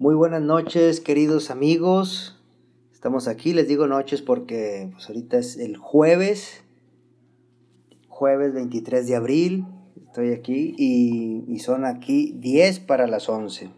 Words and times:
Muy 0.00 0.14
buenas 0.14 0.40
noches, 0.40 0.98
queridos 0.98 1.50
amigos. 1.50 2.40
Estamos 2.90 3.28
aquí, 3.28 3.52
les 3.52 3.68
digo 3.68 3.86
noches 3.86 4.22
porque 4.22 4.88
pues, 4.94 5.06
ahorita 5.10 5.36
es 5.36 5.58
el 5.58 5.76
jueves, 5.76 6.64
jueves 8.08 8.54
23 8.54 9.06
de 9.06 9.14
abril. 9.14 9.66
Estoy 10.06 10.32
aquí 10.32 10.74
y, 10.78 11.44
y 11.46 11.58
son 11.58 11.84
aquí 11.84 12.34
10 12.38 12.80
para 12.80 13.06
las 13.06 13.28
11. 13.28 13.68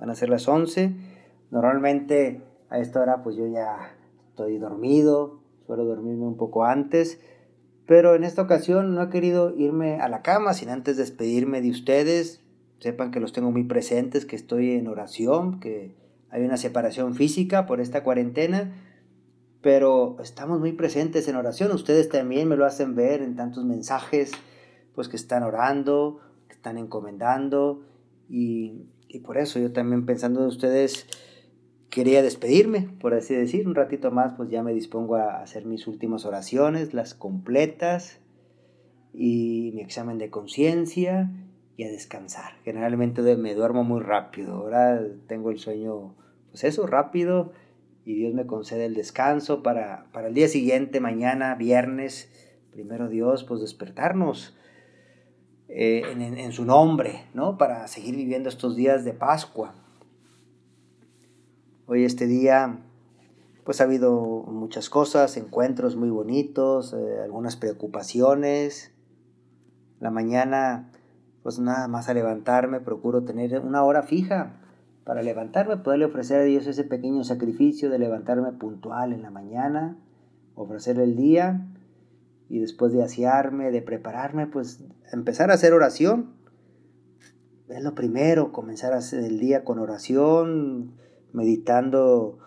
Van 0.00 0.10
a 0.10 0.16
ser 0.16 0.28
las 0.28 0.48
11. 0.48 0.90
Normalmente 1.52 2.40
a 2.68 2.80
esta 2.80 3.00
hora 3.00 3.22
pues 3.22 3.36
yo 3.36 3.46
ya 3.46 3.94
estoy 4.30 4.58
dormido, 4.58 5.38
suelo 5.68 5.84
dormirme 5.84 6.26
un 6.26 6.36
poco 6.36 6.64
antes, 6.64 7.20
pero 7.86 8.16
en 8.16 8.24
esta 8.24 8.42
ocasión 8.42 8.96
no 8.96 9.04
he 9.04 9.08
querido 9.08 9.54
irme 9.56 10.00
a 10.00 10.08
la 10.08 10.20
cama 10.22 10.52
sin 10.52 10.70
antes 10.70 10.96
despedirme 10.96 11.62
de 11.62 11.70
ustedes. 11.70 12.43
Sepan 12.84 13.12
que 13.12 13.18
los 13.18 13.32
tengo 13.32 13.50
muy 13.50 13.64
presentes, 13.64 14.26
que 14.26 14.36
estoy 14.36 14.72
en 14.72 14.88
oración, 14.88 15.58
que 15.58 15.94
hay 16.28 16.42
una 16.42 16.58
separación 16.58 17.14
física 17.14 17.64
por 17.64 17.80
esta 17.80 18.02
cuarentena, 18.02 18.74
pero 19.62 20.18
estamos 20.22 20.60
muy 20.60 20.72
presentes 20.72 21.26
en 21.26 21.36
oración. 21.36 21.72
Ustedes 21.72 22.10
también 22.10 22.46
me 22.46 22.58
lo 22.58 22.66
hacen 22.66 22.94
ver 22.94 23.22
en 23.22 23.36
tantos 23.36 23.64
mensajes, 23.64 24.32
pues 24.94 25.08
que 25.08 25.16
están 25.16 25.44
orando, 25.44 26.20
que 26.46 26.52
están 26.52 26.76
encomendando, 26.76 27.80
y, 28.28 28.82
y 29.08 29.20
por 29.20 29.38
eso 29.38 29.58
yo 29.58 29.72
también 29.72 30.04
pensando 30.04 30.42
en 30.42 30.48
ustedes 30.48 31.06
quería 31.88 32.20
despedirme, 32.20 32.90
por 33.00 33.14
así 33.14 33.34
decir, 33.34 33.66
un 33.66 33.76
ratito 33.76 34.10
más, 34.10 34.34
pues 34.34 34.50
ya 34.50 34.62
me 34.62 34.74
dispongo 34.74 35.16
a 35.16 35.40
hacer 35.40 35.64
mis 35.64 35.86
últimas 35.86 36.26
oraciones, 36.26 36.92
las 36.92 37.14
completas, 37.14 38.20
y 39.14 39.72
mi 39.74 39.80
examen 39.80 40.18
de 40.18 40.28
conciencia, 40.28 41.30
y 41.76 41.84
a 41.84 41.88
descansar. 41.88 42.52
Generalmente 42.64 43.22
me 43.36 43.54
duermo 43.54 43.84
muy 43.84 44.00
rápido, 44.00 44.54
ahora 44.54 45.02
tengo 45.26 45.50
el 45.50 45.58
sueño, 45.58 46.14
pues 46.50 46.64
eso, 46.64 46.86
rápido, 46.86 47.52
y 48.04 48.14
Dios 48.14 48.34
me 48.34 48.46
concede 48.46 48.84
el 48.84 48.94
descanso 48.94 49.62
para, 49.62 50.06
para 50.12 50.28
el 50.28 50.34
día 50.34 50.48
siguiente, 50.48 51.00
mañana, 51.00 51.54
viernes, 51.54 52.30
primero 52.70 53.08
Dios, 53.08 53.44
pues 53.44 53.60
despertarnos 53.60 54.56
eh, 55.68 56.02
en, 56.12 56.52
su 56.52 56.64
nombre, 56.64 57.24
¿no? 57.32 57.56
Para 57.56 57.88
seguir 57.88 58.14
viviendo 58.14 58.48
estos 58.48 58.76
días 58.76 59.04
de 59.04 59.12
Pascua. 59.12 59.74
Hoy 61.86 62.04
este 62.04 62.26
día 62.26 62.78
pues 63.64 63.80
ha 63.80 63.84
habido 63.84 64.44
muchas 64.46 64.90
cosas, 64.90 65.36
encuentros 65.36 65.96
muy 65.96 66.10
bonitos, 66.10 66.92
eh, 66.92 67.20
algunas 67.22 67.56
preocupaciones. 67.56 68.92
La 70.00 70.10
mañana 70.10 70.92
pues 71.44 71.58
nada 71.58 71.88
más 71.88 72.08
a 72.08 72.14
levantarme, 72.14 72.80
procuro 72.80 73.22
tener 73.22 73.60
una 73.60 73.84
hora 73.84 74.02
fija 74.02 74.56
para 75.04 75.22
levantarme, 75.22 75.76
poderle 75.76 76.06
ofrecer 76.06 76.40
a 76.40 76.44
Dios 76.44 76.66
ese 76.66 76.84
pequeño 76.84 77.22
sacrificio 77.22 77.90
de 77.90 77.98
levantarme 77.98 78.50
puntual 78.52 79.12
en 79.12 79.20
la 79.20 79.30
mañana, 79.30 79.98
ofrecerle 80.54 81.04
el 81.04 81.16
día 81.16 81.66
y 82.48 82.60
después 82.60 82.94
de 82.94 83.02
asearme, 83.02 83.70
de 83.70 83.82
prepararme, 83.82 84.46
pues 84.46 84.82
empezar 85.12 85.50
a 85.50 85.54
hacer 85.54 85.74
oración. 85.74 86.32
Es 87.68 87.82
lo 87.82 87.94
primero, 87.94 88.50
comenzar 88.50 88.94
a 88.94 88.98
hacer 88.98 89.22
el 89.22 89.38
día 89.38 89.64
con 89.64 89.78
oración, 89.78 90.94
meditando 91.34 92.38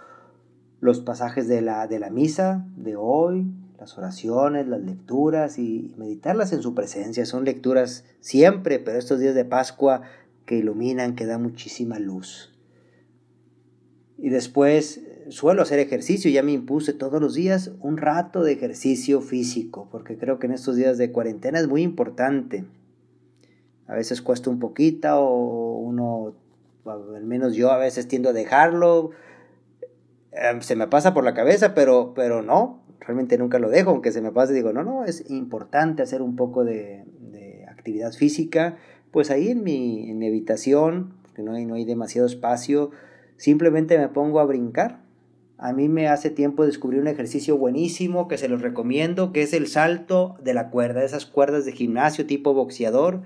los 0.80 1.02
pasajes 1.02 1.48
de 1.48 1.62
la, 1.62 1.86
de 1.86 2.00
la 2.00 2.10
misa 2.10 2.66
de 2.76 2.96
hoy, 2.96 3.46
las 3.80 3.98
oraciones, 3.98 4.68
las 4.68 4.82
lecturas 4.82 5.60
y 5.60 5.94
meditarlas 5.98 6.52
en 6.54 6.62
su 6.62 6.74
presencia. 6.74 7.26
Son 7.26 7.46
lecturas 7.46 8.06
siempre, 8.20 8.80
pero 8.80 8.98
estos 8.98 9.20
días 9.20 9.36
de 9.36 9.46
Pascua 9.46 10.02
que 10.46 10.58
iluminan, 10.58 11.16
que 11.16 11.26
dan 11.26 11.44
muchísima 11.44 12.00
luz. 12.00 12.54
Y 14.18 14.30
después 14.30 15.02
suelo 15.30 15.62
hacer 15.62 15.80
ejercicio, 15.80 16.32
ya 16.32 16.42
me 16.42 16.54
impuse 16.54 16.94
todos 16.94 17.22
los 17.22 17.36
días 17.36 17.72
un 17.82 17.98
rato 17.98 18.44
de 18.44 18.54
ejercicio 18.54 19.22
físico, 19.22 19.88
porque 19.92 20.18
creo 20.18 20.40
que 20.40 20.48
en 20.48 20.54
estos 20.54 20.76
días 20.76 20.98
de 20.98 21.12
cuarentena 21.12 21.60
es 21.60 21.68
muy 21.68 21.84
importante. 21.84 22.66
A 23.88 23.94
veces 23.94 24.22
cuesta 24.22 24.50
un 24.50 24.60
poquito 24.60 25.20
o 25.20 25.78
uno, 25.80 26.34
al 26.86 27.26
menos 27.26 27.56
yo 27.56 27.72
a 27.72 27.78
veces 27.78 28.08
tiendo 28.08 28.30
a 28.30 28.34
dejarlo, 28.34 29.12
em, 30.42 30.62
se 30.62 30.76
me 30.76 30.88
pasa 30.88 31.14
por 31.14 31.24
la 31.24 31.34
cabeza, 31.34 31.74
pero, 31.74 32.14
pero 32.16 32.42
no, 32.42 32.84
realmente 33.00 33.38
nunca 33.38 33.60
lo 33.60 33.70
dejo, 33.70 33.92
aunque 33.92 34.12
se 34.12 34.22
me 34.22 34.32
pase, 34.32 34.54
digo, 34.54 34.74
no, 34.74 34.84
no, 34.84 35.06
es 35.06 35.30
importante 35.30 36.04
hacer 36.04 36.22
un 36.22 36.36
poco 36.36 36.64
de, 36.64 37.06
actividad 37.70 38.12
física, 38.12 38.76
pues 39.12 39.32
ahí 39.32 39.50
en 39.50 39.64
mi, 39.64 40.10
en 40.10 40.18
mi 40.18 40.28
habitación, 40.28 41.14
porque 41.24 41.42
no 41.42 41.54
hay, 41.54 41.66
no 41.66 41.76
hay 41.76 41.86
demasiado 41.86 42.28
espacio, 42.28 42.92
simplemente 43.38 43.98
me 43.98 44.10
pongo 44.10 44.42
a 44.42 44.46
brincar. 44.46 45.02
A 45.58 45.72
mí 45.72 45.88
me 45.88 46.08
hace 46.08 46.30
tiempo 46.30 46.66
descubrir 46.66 47.00
un 47.00 47.08
ejercicio 47.08 47.58
buenísimo 47.58 48.28
que 48.28 48.38
se 48.38 48.50
los 48.50 48.62
recomiendo, 48.62 49.32
que 49.32 49.42
es 49.42 49.54
el 49.54 49.68
salto 49.68 50.36
de 50.44 50.54
la 50.54 50.70
cuerda, 50.70 51.04
esas 51.04 51.26
cuerdas 51.26 51.64
de 51.64 51.72
gimnasio 51.72 52.26
tipo 52.26 52.54
boxeador, 52.54 53.22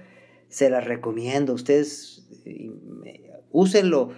se 0.47 0.69
las 0.69 0.85
recomiendo, 0.85 1.53
ustedes 1.53 2.27
eh, 2.45 2.71
úsenlo 3.51 4.11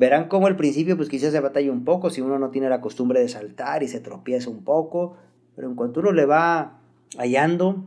Verán 0.00 0.28
cómo 0.28 0.46
al 0.46 0.56
principio 0.56 0.96
pues 0.96 1.10
quizás 1.10 1.30
se 1.30 1.40
batalla 1.40 1.70
un 1.70 1.84
poco 1.84 2.08
si 2.08 2.22
uno 2.22 2.38
no 2.38 2.48
tiene 2.48 2.70
la 2.70 2.80
costumbre 2.80 3.20
de 3.20 3.28
saltar 3.28 3.82
y 3.82 3.88
se 3.88 4.00
tropieza 4.00 4.48
un 4.48 4.64
poco, 4.64 5.18
pero 5.54 5.68
en 5.68 5.74
cuanto 5.74 6.00
uno 6.00 6.12
le 6.12 6.24
va 6.24 6.80
hallando, 7.18 7.84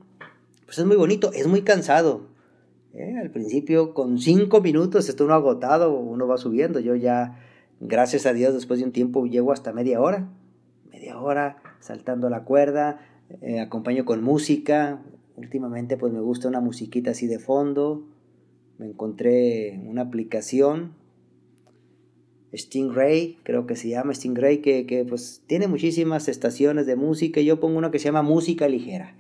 pues 0.65 0.77
es 0.77 0.85
muy 0.85 0.95
bonito, 0.95 1.31
es 1.33 1.47
muy 1.47 1.63
cansado. 1.63 2.27
¿eh? 2.93 3.15
Al 3.19 3.31
principio 3.31 3.95
con 3.95 4.19
cinco 4.19 4.61
minutos 4.61 5.09
está 5.09 5.23
uno 5.23 5.33
agotado, 5.33 5.97
uno 5.97 6.27
va 6.27 6.37
subiendo, 6.37 6.79
yo 6.79 6.93
ya, 6.93 7.39
gracias 7.79 8.27
a 8.27 8.33
Dios, 8.33 8.53
después 8.53 8.79
de 8.79 8.85
un 8.85 8.91
tiempo 8.91 9.25
llego 9.25 9.51
hasta 9.51 9.73
media 9.73 9.99
hora, 9.99 10.29
media 10.91 11.19
hora 11.19 11.63
saltando 11.79 12.29
la 12.29 12.43
cuerda, 12.43 12.99
eh, 13.41 13.59
acompaño 13.59 14.05
con 14.05 14.23
música, 14.23 15.01
últimamente 15.35 15.97
pues 15.97 16.13
me 16.13 16.21
gusta 16.21 16.47
una 16.47 16.61
musiquita 16.61 17.09
así 17.09 17.25
de 17.25 17.39
fondo, 17.39 18.05
me 18.77 18.85
encontré 18.85 19.81
una 19.87 20.03
aplicación 20.03 21.01
Stingray, 22.55 23.39
creo 23.43 23.65
que 23.65 23.75
se 23.75 23.89
llama 23.89 24.13
Stingray, 24.13 24.61
que, 24.61 24.85
que 24.85 25.05
pues 25.05 25.41
tiene 25.47 25.67
muchísimas 25.67 26.27
estaciones 26.27 26.85
de 26.85 26.95
música. 26.95 27.41
Yo 27.41 27.59
pongo 27.59 27.77
uno 27.77 27.91
que 27.91 27.99
se 27.99 28.05
llama 28.05 28.21
música 28.21 28.67
ligera, 28.67 29.15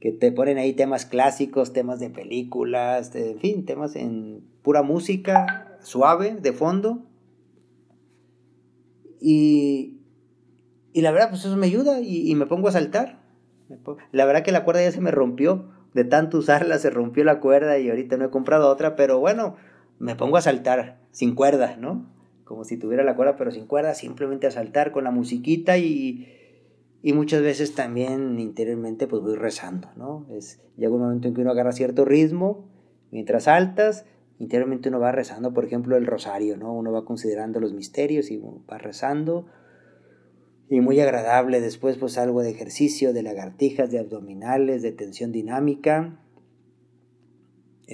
que 0.00 0.12
te 0.12 0.32
ponen 0.32 0.58
ahí 0.58 0.72
temas 0.72 1.04
clásicos, 1.04 1.72
temas 1.72 2.00
de 2.00 2.10
películas, 2.10 3.14
en 3.14 3.38
fin, 3.38 3.64
temas 3.66 3.94
en 3.96 4.42
pura 4.62 4.82
música 4.82 5.76
suave 5.82 6.36
de 6.40 6.52
fondo. 6.52 7.02
Y, 9.20 9.98
y 10.92 11.02
la 11.02 11.12
verdad, 11.12 11.30
pues 11.30 11.44
eso 11.44 11.56
me 11.56 11.66
ayuda 11.66 12.00
y, 12.00 12.30
y 12.30 12.34
me 12.34 12.46
pongo 12.46 12.68
a 12.68 12.72
saltar. 12.72 13.22
La 14.12 14.24
verdad 14.24 14.42
que 14.42 14.52
la 14.52 14.64
cuerda 14.64 14.82
ya 14.82 14.92
se 14.92 15.00
me 15.00 15.10
rompió, 15.10 15.70
de 15.94 16.04
tanto 16.04 16.38
usarla 16.38 16.78
se 16.78 16.90
rompió 16.90 17.24
la 17.24 17.40
cuerda 17.40 17.78
y 17.78 17.88
ahorita 17.88 18.16
no 18.16 18.24
he 18.24 18.30
comprado 18.30 18.68
otra, 18.68 18.96
pero 18.96 19.18
bueno, 19.18 19.56
me 19.98 20.16
pongo 20.16 20.36
a 20.36 20.42
saltar 20.42 21.00
sin 21.10 21.34
cuerda, 21.34 21.76
¿no? 21.76 22.06
Como 22.44 22.64
si 22.64 22.76
tuviera 22.76 23.04
la 23.04 23.16
cuerda 23.16 23.36
pero 23.36 23.50
sin 23.50 23.66
cuerda, 23.66 23.94
simplemente 23.94 24.46
a 24.46 24.50
saltar 24.50 24.92
con 24.92 25.04
la 25.04 25.10
musiquita 25.10 25.78
y, 25.78 26.28
y 27.02 27.12
muchas 27.12 27.42
veces 27.42 27.74
también 27.74 28.38
interiormente 28.38 29.06
pues 29.06 29.22
voy 29.22 29.34
rezando, 29.34 29.88
¿no? 29.96 30.26
Es, 30.30 30.60
llega 30.76 30.94
un 30.94 31.02
momento 31.02 31.28
en 31.28 31.34
que 31.34 31.40
uno 31.40 31.50
agarra 31.50 31.72
cierto 31.72 32.04
ritmo, 32.04 32.68
mientras 33.10 33.44
saltas, 33.44 34.06
interiormente 34.38 34.88
uno 34.88 35.00
va 35.00 35.12
rezando, 35.12 35.52
por 35.52 35.64
ejemplo, 35.64 35.96
el 35.96 36.06
rosario, 36.06 36.56
¿no? 36.56 36.72
Uno 36.72 36.92
va 36.92 37.04
considerando 37.04 37.60
los 37.60 37.72
misterios 37.72 38.30
y 38.30 38.38
va 38.38 38.78
rezando. 38.78 39.46
Y 40.68 40.80
muy 40.80 41.00
agradable, 41.00 41.60
después 41.60 41.98
pues 41.98 42.16
algo 42.18 42.42
de 42.42 42.50
ejercicio, 42.50 43.12
de 43.12 43.22
lagartijas, 43.22 43.90
de 43.90 43.98
abdominales, 43.98 44.82
de 44.82 44.92
tensión 44.92 45.30
dinámica, 45.30 46.18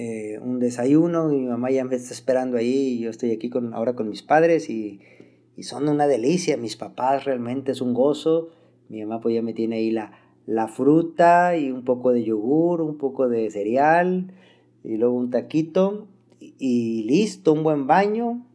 eh, 0.01 0.39
un 0.39 0.59
desayuno, 0.59 1.27
mi 1.27 1.41
mamá 1.41 1.71
ya 1.71 1.83
me 1.83 1.97
está 1.97 2.13
esperando 2.13 2.55
ahí, 2.55 2.93
y 2.93 2.99
yo 2.99 3.09
estoy 3.09 3.31
aquí 3.31 3.49
con, 3.49 3.73
ahora 3.73 3.95
con 3.97 4.07
mis 4.07 4.23
padres 4.23 4.69
y, 4.69 5.01
son 5.61 5.89
una 5.89 6.07
delicia, 6.07 6.55
mis 6.55 6.77
papás 6.77 7.25
realmente 7.25 7.73
es 7.73 7.81
un 7.81 7.93
gozo, 7.93 8.47
mi 8.87 9.03
mamá 9.03 9.19
pues 9.19 9.35
ya 9.35 9.41
me 9.41 9.51
tiene 9.51 9.75
ahí 9.75 9.91
la, 9.91 10.13
la 10.45 10.69
fruta 10.69 11.57
y 11.57 11.69
un 11.69 11.83
poco 11.83 12.13
de 12.13 12.23
yogur, 12.23 12.79
un 12.79 12.97
poco 12.97 13.27
de 13.27 13.51
cereal 13.51 14.31
y 14.85 14.95
luego 14.95 15.15
un 15.15 15.31
taquito 15.31 16.07
y, 16.39 17.03
listo, 17.03 17.51
un 17.51 17.63
buen 17.63 17.87
baño 17.87 18.45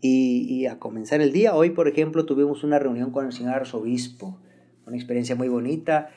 y, 0.00 0.46
y, 0.48 0.64
a 0.64 0.78
comenzar 0.78 1.20
el 1.20 1.30
día. 1.30 1.54
Hoy, 1.54 1.70
por 1.70 1.88
ejemplo, 1.88 2.24
tuvimos 2.24 2.64
una 2.64 2.78
reunión 2.78 3.10
con 3.10 3.26
el 3.26 3.32
señor 3.32 3.52
arzobispo, 3.52 4.38
una 4.86 4.96
experiencia 4.96 5.36
muy 5.36 5.48
bonita, 5.48 6.08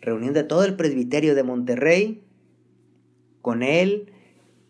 reunión 0.00 0.34
de 0.34 0.44
todo 0.44 0.64
el 0.64 0.76
presbiterio 0.76 1.34
de 1.34 1.42
Monterrey 1.42 2.23
con 3.44 3.62
él, 3.62 4.10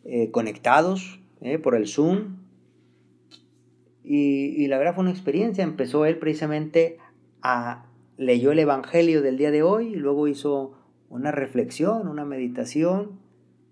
eh, 0.04 0.32
conectados 0.32 1.20
eh, 1.40 1.60
por 1.60 1.76
el 1.76 1.86
Zoom. 1.86 2.38
Y, 4.02 4.66
la 4.66 4.78
verdad 4.78 4.96
fue 4.96 5.04
una 5.04 5.12
experiencia. 5.12 5.62
Empezó 5.62 6.04
él 6.06 6.18
precisamente 6.18 6.98
a 7.40 7.86
leyó 8.16 8.50
el 8.50 8.58
Evangelio 8.58 9.22
del 9.22 9.38
día 9.38 9.52
de 9.52 9.62
hoy 9.62 9.94
y 9.94 9.94
luego 9.94 10.26
hizo 10.26 10.72
una 11.08 11.30
reflexión, 11.30 12.08
una 12.08 12.24
meditación. 12.24 13.20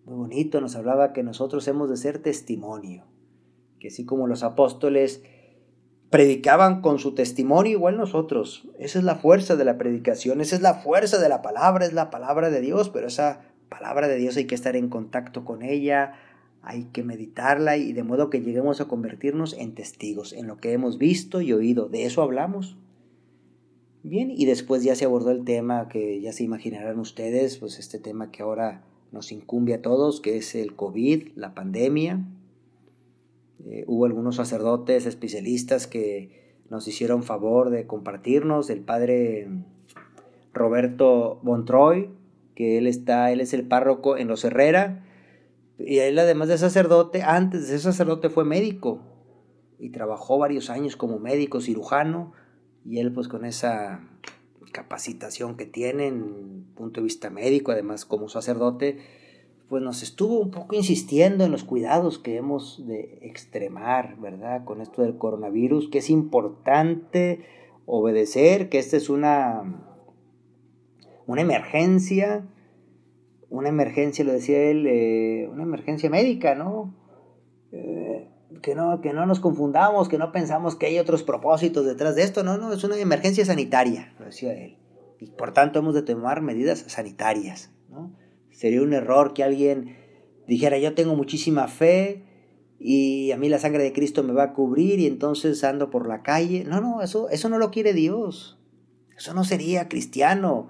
Muy 0.04 0.14
bonito, 0.14 0.60
nos 0.60 0.76
hablaba 0.76 1.12
que 1.12 1.24
nosotros 1.24 1.66
hemos 1.66 1.90
de 1.90 1.96
ser 1.96 2.20
testimonio, 2.20 3.04
que 3.80 3.88
así 3.88 4.04
como 4.04 4.28
los 4.28 4.44
apóstoles 4.44 5.24
predicaban 6.10 6.80
con 6.80 7.00
su 7.00 7.14
testimonio, 7.14 7.72
igual 7.72 7.96
nosotros. 7.96 8.68
Esa 8.78 9.00
es 9.00 9.04
la 9.04 9.16
fuerza 9.16 9.56
de 9.56 9.64
la 9.64 9.78
predicación, 9.78 10.40
esa 10.40 10.54
es 10.54 10.62
la 10.62 10.74
fuerza 10.74 11.18
de 11.18 11.28
la 11.28 11.42
palabra, 11.42 11.86
es 11.86 11.92
la 11.92 12.10
palabra 12.10 12.50
de 12.50 12.60
Dios, 12.60 12.88
pero 12.88 13.08
esa 13.08 13.51
palabra 13.72 14.06
de 14.08 14.16
Dios 14.16 14.36
hay 14.36 14.46
que 14.46 14.54
estar 14.54 14.76
en 14.76 14.88
contacto 14.88 15.44
con 15.44 15.62
ella, 15.62 16.14
hay 16.62 16.84
que 16.92 17.02
meditarla 17.02 17.76
y 17.76 17.92
de 17.92 18.04
modo 18.04 18.30
que 18.30 18.40
lleguemos 18.40 18.80
a 18.80 18.86
convertirnos 18.86 19.54
en 19.54 19.74
testigos, 19.74 20.32
en 20.32 20.46
lo 20.46 20.58
que 20.58 20.72
hemos 20.72 20.98
visto 20.98 21.40
y 21.40 21.52
oído. 21.52 21.88
De 21.88 22.04
eso 22.04 22.22
hablamos. 22.22 22.76
Bien, 24.04 24.30
y 24.30 24.46
después 24.46 24.82
ya 24.82 24.94
se 24.94 25.04
abordó 25.04 25.30
el 25.30 25.44
tema 25.44 25.88
que 25.88 26.20
ya 26.20 26.32
se 26.32 26.44
imaginarán 26.44 26.98
ustedes, 26.98 27.58
pues 27.58 27.78
este 27.78 27.98
tema 27.98 28.30
que 28.30 28.42
ahora 28.42 28.84
nos 29.12 29.32
incumbe 29.32 29.74
a 29.74 29.82
todos, 29.82 30.20
que 30.20 30.36
es 30.36 30.54
el 30.54 30.74
COVID, 30.74 31.28
la 31.36 31.54
pandemia. 31.54 32.24
Eh, 33.64 33.84
hubo 33.86 34.06
algunos 34.06 34.36
sacerdotes 34.36 35.06
especialistas 35.06 35.86
que 35.86 36.54
nos 36.68 36.88
hicieron 36.88 37.22
favor 37.22 37.70
de 37.70 37.86
compartirnos, 37.86 38.70
el 38.70 38.80
padre 38.80 39.48
Roberto 40.52 41.38
Montroy, 41.42 42.10
que 42.54 42.78
él 42.78 42.86
está, 42.86 43.32
él 43.32 43.40
es 43.40 43.54
el 43.54 43.66
párroco 43.66 44.16
en 44.16 44.28
Los 44.28 44.44
Herrera, 44.44 45.04
y 45.78 45.98
él 45.98 46.18
además 46.18 46.48
de 46.48 46.58
sacerdote, 46.58 47.22
antes 47.22 47.62
de 47.62 47.66
ser 47.68 47.80
sacerdote 47.80 48.30
fue 48.30 48.44
médico 48.44 49.00
y 49.78 49.90
trabajó 49.90 50.38
varios 50.38 50.70
años 50.70 50.96
como 50.96 51.18
médico 51.18 51.60
cirujano 51.60 52.32
y 52.84 52.98
él 52.98 53.12
pues 53.12 53.28
con 53.28 53.44
esa 53.44 54.00
capacitación 54.72 55.56
que 55.56 55.66
tiene 55.66 56.06
en 56.06 56.64
punto 56.74 57.00
de 57.00 57.04
vista 57.04 57.30
médico, 57.30 57.72
además 57.72 58.04
como 58.04 58.28
sacerdote, 58.28 58.98
pues 59.68 59.82
nos 59.82 60.02
estuvo 60.02 60.38
un 60.38 60.50
poco 60.50 60.76
insistiendo 60.76 61.44
en 61.44 61.50
los 61.50 61.64
cuidados 61.64 62.18
que 62.18 62.36
hemos 62.36 62.86
de 62.86 63.18
extremar, 63.22 64.16
¿verdad? 64.20 64.64
Con 64.64 64.80
esto 64.80 65.02
del 65.02 65.16
coronavirus, 65.16 65.88
que 65.88 65.98
es 65.98 66.10
importante 66.10 67.44
obedecer, 67.86 68.68
que 68.68 68.78
esta 68.78 68.96
es 68.96 69.08
una, 69.08 69.91
una 71.26 71.40
emergencia, 71.40 72.46
una 73.48 73.68
emergencia, 73.68 74.24
lo 74.24 74.32
decía 74.32 74.62
él, 74.62 74.86
eh, 74.86 75.48
una 75.50 75.62
emergencia 75.62 76.10
médica, 76.10 76.54
¿no? 76.54 76.94
Eh, 77.72 78.28
que 78.62 78.74
¿no? 78.74 79.00
Que 79.00 79.12
no 79.12 79.26
nos 79.26 79.40
confundamos, 79.40 80.08
que 80.08 80.18
no 80.18 80.32
pensamos 80.32 80.76
que 80.76 80.86
hay 80.86 80.98
otros 80.98 81.22
propósitos 81.22 81.86
detrás 81.86 82.14
de 82.14 82.22
esto, 82.22 82.42
no, 82.42 82.58
no, 82.58 82.72
es 82.72 82.84
una 82.84 82.96
emergencia 82.96 83.44
sanitaria, 83.44 84.14
lo 84.18 84.26
decía 84.26 84.52
él. 84.52 84.78
Y 85.20 85.26
por 85.30 85.52
tanto 85.52 85.78
hemos 85.78 85.94
de 85.94 86.02
tomar 86.02 86.42
medidas 86.42 86.84
sanitarias, 86.88 87.70
¿no? 87.88 88.12
Sería 88.50 88.82
un 88.82 88.92
error 88.92 89.32
que 89.34 89.42
alguien 89.42 89.96
dijera, 90.46 90.78
yo 90.78 90.94
tengo 90.94 91.14
muchísima 91.14 91.68
fe 91.68 92.24
y 92.78 93.30
a 93.30 93.36
mí 93.36 93.48
la 93.48 93.58
sangre 93.58 93.82
de 93.82 93.92
Cristo 93.92 94.22
me 94.22 94.32
va 94.32 94.42
a 94.42 94.52
cubrir 94.54 94.98
y 94.98 95.06
entonces 95.06 95.62
ando 95.64 95.88
por 95.90 96.08
la 96.08 96.22
calle. 96.22 96.64
No, 96.64 96.80
no, 96.80 97.00
eso, 97.00 97.28
eso 97.30 97.48
no 97.48 97.58
lo 97.58 97.70
quiere 97.70 97.92
Dios. 97.92 98.58
Eso 99.16 99.34
no 99.34 99.44
sería 99.44 99.88
cristiano. 99.88 100.68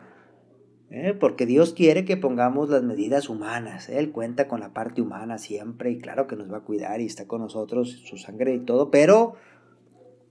¿Eh? 0.92 1.14
porque 1.18 1.46
Dios 1.46 1.72
quiere 1.72 2.04
que 2.04 2.16
pongamos 2.16 2.68
las 2.68 2.82
medidas 2.82 3.28
humanas. 3.28 3.88
¿eh? 3.88 3.98
Él 3.98 4.12
cuenta 4.12 4.46
con 4.46 4.60
la 4.60 4.74
parte 4.74 5.00
humana 5.00 5.38
siempre 5.38 5.90
y 5.90 5.98
claro 5.98 6.26
que 6.26 6.36
nos 6.36 6.52
va 6.52 6.58
a 6.58 6.64
cuidar 6.64 7.00
y 7.00 7.06
está 7.06 7.26
con 7.26 7.40
nosotros, 7.40 8.02
su 8.04 8.18
sangre 8.18 8.54
y 8.54 8.60
todo, 8.60 8.90
pero 8.90 9.34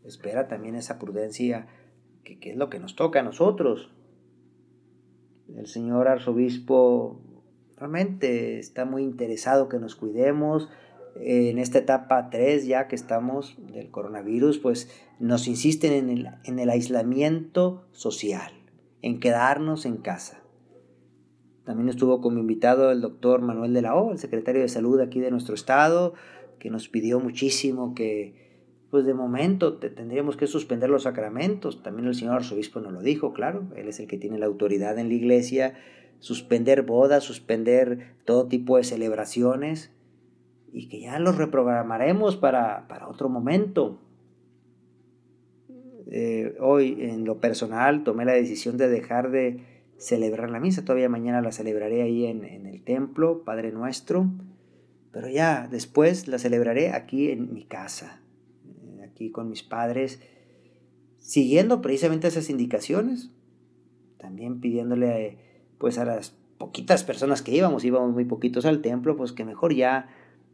espera 0.06 0.48
también 0.48 0.75
esa 0.75 1.00
prudencia 1.00 1.68
que, 2.24 2.38
es 2.52 2.56
lo 2.56 2.69
que 2.69 2.80
nos 2.80 2.96
toca 2.96 3.19
a 3.19 3.24
nosotros. 3.24 3.92
El 5.56 5.68
señor 5.68 6.08
arzobispo 6.08 7.19
realmente 7.75 8.60
está 8.60 8.86
muy 8.86 9.04
interesado 9.04 9.68
que 9.68 9.80
nos 9.80 9.96
cuidemos. 9.96 10.69
En 11.19 11.58
esta 11.58 11.80
etapa 11.80 12.30
3 12.30 12.68
ya 12.68 12.88
que 12.88 12.96
estamos 12.96 13.58
del 13.74 13.90
coronavirus, 13.90 14.60
pues 14.60 14.90
nos 15.19 15.48
insisten 15.48 16.10
en 16.46 16.60
el 16.60 16.69
aislamiento 16.69 17.84
social, 17.92 18.54
en 19.02 19.19
quedarnos 19.19 19.86
en 19.86 19.98
casa. 19.98 20.41
También 21.72 21.88
estuvo 21.88 22.20
como 22.20 22.38
invitado 22.38 22.92
el 22.92 23.00
doctor 23.00 23.42
Manuel 23.42 23.74
de 23.74 23.82
la 23.82 23.96
O, 23.96 24.12
el 24.12 24.18
secretario 24.18 24.62
de 24.62 24.68
salud 24.68 25.00
aquí 25.00 25.22
de 25.22 25.32
nuestro 25.32 25.56
estado, 25.56 26.16
que 26.60 26.70
nos 26.70 26.90
pidió 26.90 27.22
muchísimo 27.22 27.96
que, 27.96 28.36
pues 28.90 29.06
de 29.06 29.14
momento 29.14 29.78
tendríamos 29.78 30.36
que 30.36 30.48
suspender 30.48 30.90
los 30.90 31.04
sacramentos. 31.04 31.82
También 31.82 32.10
el 32.10 32.14
señor 32.14 32.36
arzobispo 32.36 32.82
nos 32.82 32.92
lo 32.92 33.02
dijo, 33.02 33.32
claro, 33.32 33.70
él 33.78 33.88
es 33.88 34.02
el 34.02 34.08
que 34.08 34.18
tiene 34.18 34.38
la 34.38 34.48
autoridad 34.48 35.00
en 35.00 35.08
la 35.08 35.14
iglesia, 35.14 35.76
suspender 36.20 36.82
bodas, 36.82 37.24
suspender 37.24 38.16
todo 38.26 38.50
tipo 38.50 38.76
de 38.76 38.84
celebraciones 38.84 39.94
y 40.74 40.90
que 40.90 41.00
ya 41.00 41.20
los 41.20 41.38
reprogramaremos 41.38 42.36
para, 42.36 42.86
otro 43.08 43.30
momento. 43.30 43.98
Eh, 46.08 46.58
hoy 46.60 46.98
en 47.00 47.24
lo 47.24 47.40
personal 47.40 48.04
tomé 48.04 48.26
la 48.26 48.34
decisión 48.34 48.76
de 48.76 48.90
dejar 48.90 49.32
de 49.32 49.71
celebrar 50.01 50.50
la 50.50 50.59
misa. 50.59 50.83
Todavía 50.83 51.09
mañana 51.09 51.42
la 51.42 51.51
celebraré 51.51 52.01
ahí 52.01 52.25
en, 52.25 52.44
el 52.44 52.83
templo, 52.83 53.44
Padre 53.44 53.71
Nuestro. 53.71 54.27
Pero 55.12 55.30
ya 55.30 55.68
después 55.69 56.27
la 56.27 56.39
celebraré 56.39 56.92
aquí 56.92 57.30
en 57.30 57.53
mi 57.53 57.65
casa, 57.65 58.21
eh, 58.65 59.03
aquí 59.03 59.30
con 59.30 59.50
mis 59.50 59.62
padres, 59.62 60.21
siguiendo 61.19 61.81
precisamente 61.81 62.27
esas 62.27 62.50
indicaciones. 62.50 63.30
También 64.18 64.59
pidiéndole 64.62 65.38
pues 65.77 65.98
a 65.98 66.06
las 66.06 66.36
poquitas 66.57 67.03
personas 67.03 67.42
que 67.42 67.53
íbamos, 67.53 67.83
íbamos 67.83 68.13
muy 68.13 68.25
poquitos 68.25 68.65
al 68.65 68.81
templo, 68.81 69.18
pues 69.18 69.33
que 69.33 69.44
mejor 69.44 69.74
ya, 69.74 70.09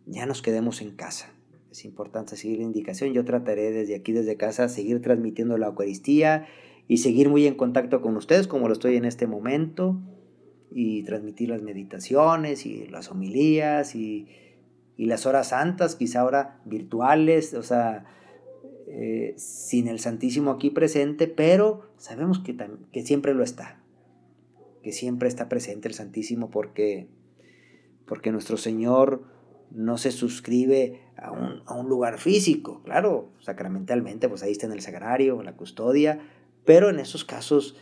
ya 0.05 0.25
nos 0.25 0.41
quedemos 0.41 0.81
en 0.81 0.91
casa. 0.91 1.31
Es 1.71 1.85
importante 1.85 2.35
seguir 2.35 2.57
la 2.59 2.63
indicación. 2.63 3.13
Yo 3.13 3.25
trataré 3.25 3.71
desde 3.71 3.95
aquí, 3.95 4.11
desde 4.11 4.38
casa, 4.38 4.69
seguir 4.69 5.01
transmitiendo 5.01 5.57
la 5.57 5.67
Eucaristía 5.67 6.47
y 6.88 6.98
seguir 6.98 7.30
muy 7.30 7.45
en 7.45 7.56
contacto 7.56 8.01
con 8.01 8.16
ustedes 8.16 8.48
como 8.48 8.68
lo 8.68 8.74
estoy 8.74 8.95
en 8.95 9.06
este 9.06 9.28
momento 9.28 10.00
y 10.72 11.04
transmitir 11.04 11.50
las 11.50 11.62
meditaciones 11.62 12.66
y 12.66 12.88
las 12.88 13.12
homilías 13.12 13.95
y, 13.95 14.28
las 14.98 15.28
horas 15.28 15.50
santas, 15.50 15.95
quizá 15.95 16.22
ahora 16.22 16.60
virtuales, 16.66 17.54
o 17.54 17.62
sea, 17.62 18.06
eh, 18.88 19.36
sin 19.38 19.88
el 19.88 20.00
Santísimo 20.00 20.50
aquí 20.50 20.72
presente, 20.72 21.28
pero 21.28 21.92
sabemos 21.98 22.39
que, 22.39 22.57
que 22.92 23.04
siempre 23.04 23.36
lo 23.36 23.44
está, 23.44 23.80
que 24.81 24.92
siempre 24.92 25.30
está 25.30 25.50
presente 25.50 25.88
el 25.88 25.94
Santísimo 25.94 26.50
porque, 26.50 27.07
porque 28.07 28.31
nuestro 28.31 28.57
Señor 28.57 29.22
no 29.69 30.00
se 30.00 30.12
suscribe 30.12 31.01
a 31.16 31.31
un, 31.31 31.62
a 31.68 31.75
un 31.75 31.88
lugar 31.90 32.18
físico, 32.18 32.81
claro, 32.83 33.30
sacramentalmente, 33.40 34.28
pues 34.28 34.42
ahí 34.42 34.52
está 34.52 34.66
en 34.66 34.71
el 34.71 34.81
sagrario, 34.81 35.40
en 35.40 35.45
la 35.45 35.56
custodia, 35.56 36.21
pero 36.68 36.90
en 36.90 37.00
esos 37.00 37.24
casos 37.24 37.78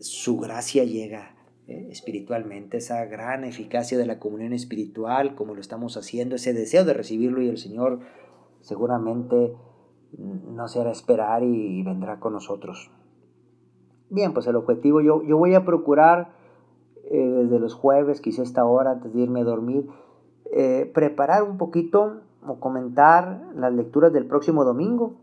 su 0.00 0.38
gracia 0.38 0.84
llega 0.84 1.34
eh, 1.66 1.88
espiritualmente, 1.90 2.76
esa 2.76 3.02
gran 3.06 3.42
eficacia 3.44 3.96
de 3.96 4.04
la 4.04 4.18
comunión 4.18 4.52
espiritual, 4.52 5.34
como 5.34 5.54
lo 5.54 5.62
estamos 5.62 5.96
haciendo, 5.96 6.36
ese 6.36 6.52
deseo 6.52 6.84
de 6.84 6.92
recibirlo 6.92 7.40
y 7.40 7.48
el 7.48 7.56
Señor 7.56 8.00
seguramente 8.60 9.56
no 10.18 10.68
se 10.68 10.78
hará 10.78 10.90
esperar 10.90 11.42
y, 11.42 11.82
vendrá 11.82 12.20
con 12.20 12.34
nosotros. 12.34 12.90
Bien, 14.10 14.34
pues 14.34 14.46
el 14.46 14.56
objetivo, 14.56 15.00
yo, 15.00 15.22
yo 15.22 15.38
voy 15.38 15.54
a 15.54 15.64
procurar 15.64 16.32
eh, 17.10 17.18
desde 17.18 17.58
los 17.58 17.72
jueves, 17.72 18.20
quizá 18.20 18.42
esta 18.42 18.66
hora, 18.66 18.90
antes 18.90 19.14
de 19.14 19.22
irme 19.22 19.40
a 19.40 19.44
dormir, 19.44 19.88
eh, 20.52 20.90
preparar 20.92 21.44
un 21.44 21.56
poquito 21.56 22.20
o 22.46 22.60
comentar 22.60 23.52
las 23.54 23.72
lecturas 23.72 24.12
del 24.12 24.26
próximo 24.26 24.64
domingo, 24.64 25.16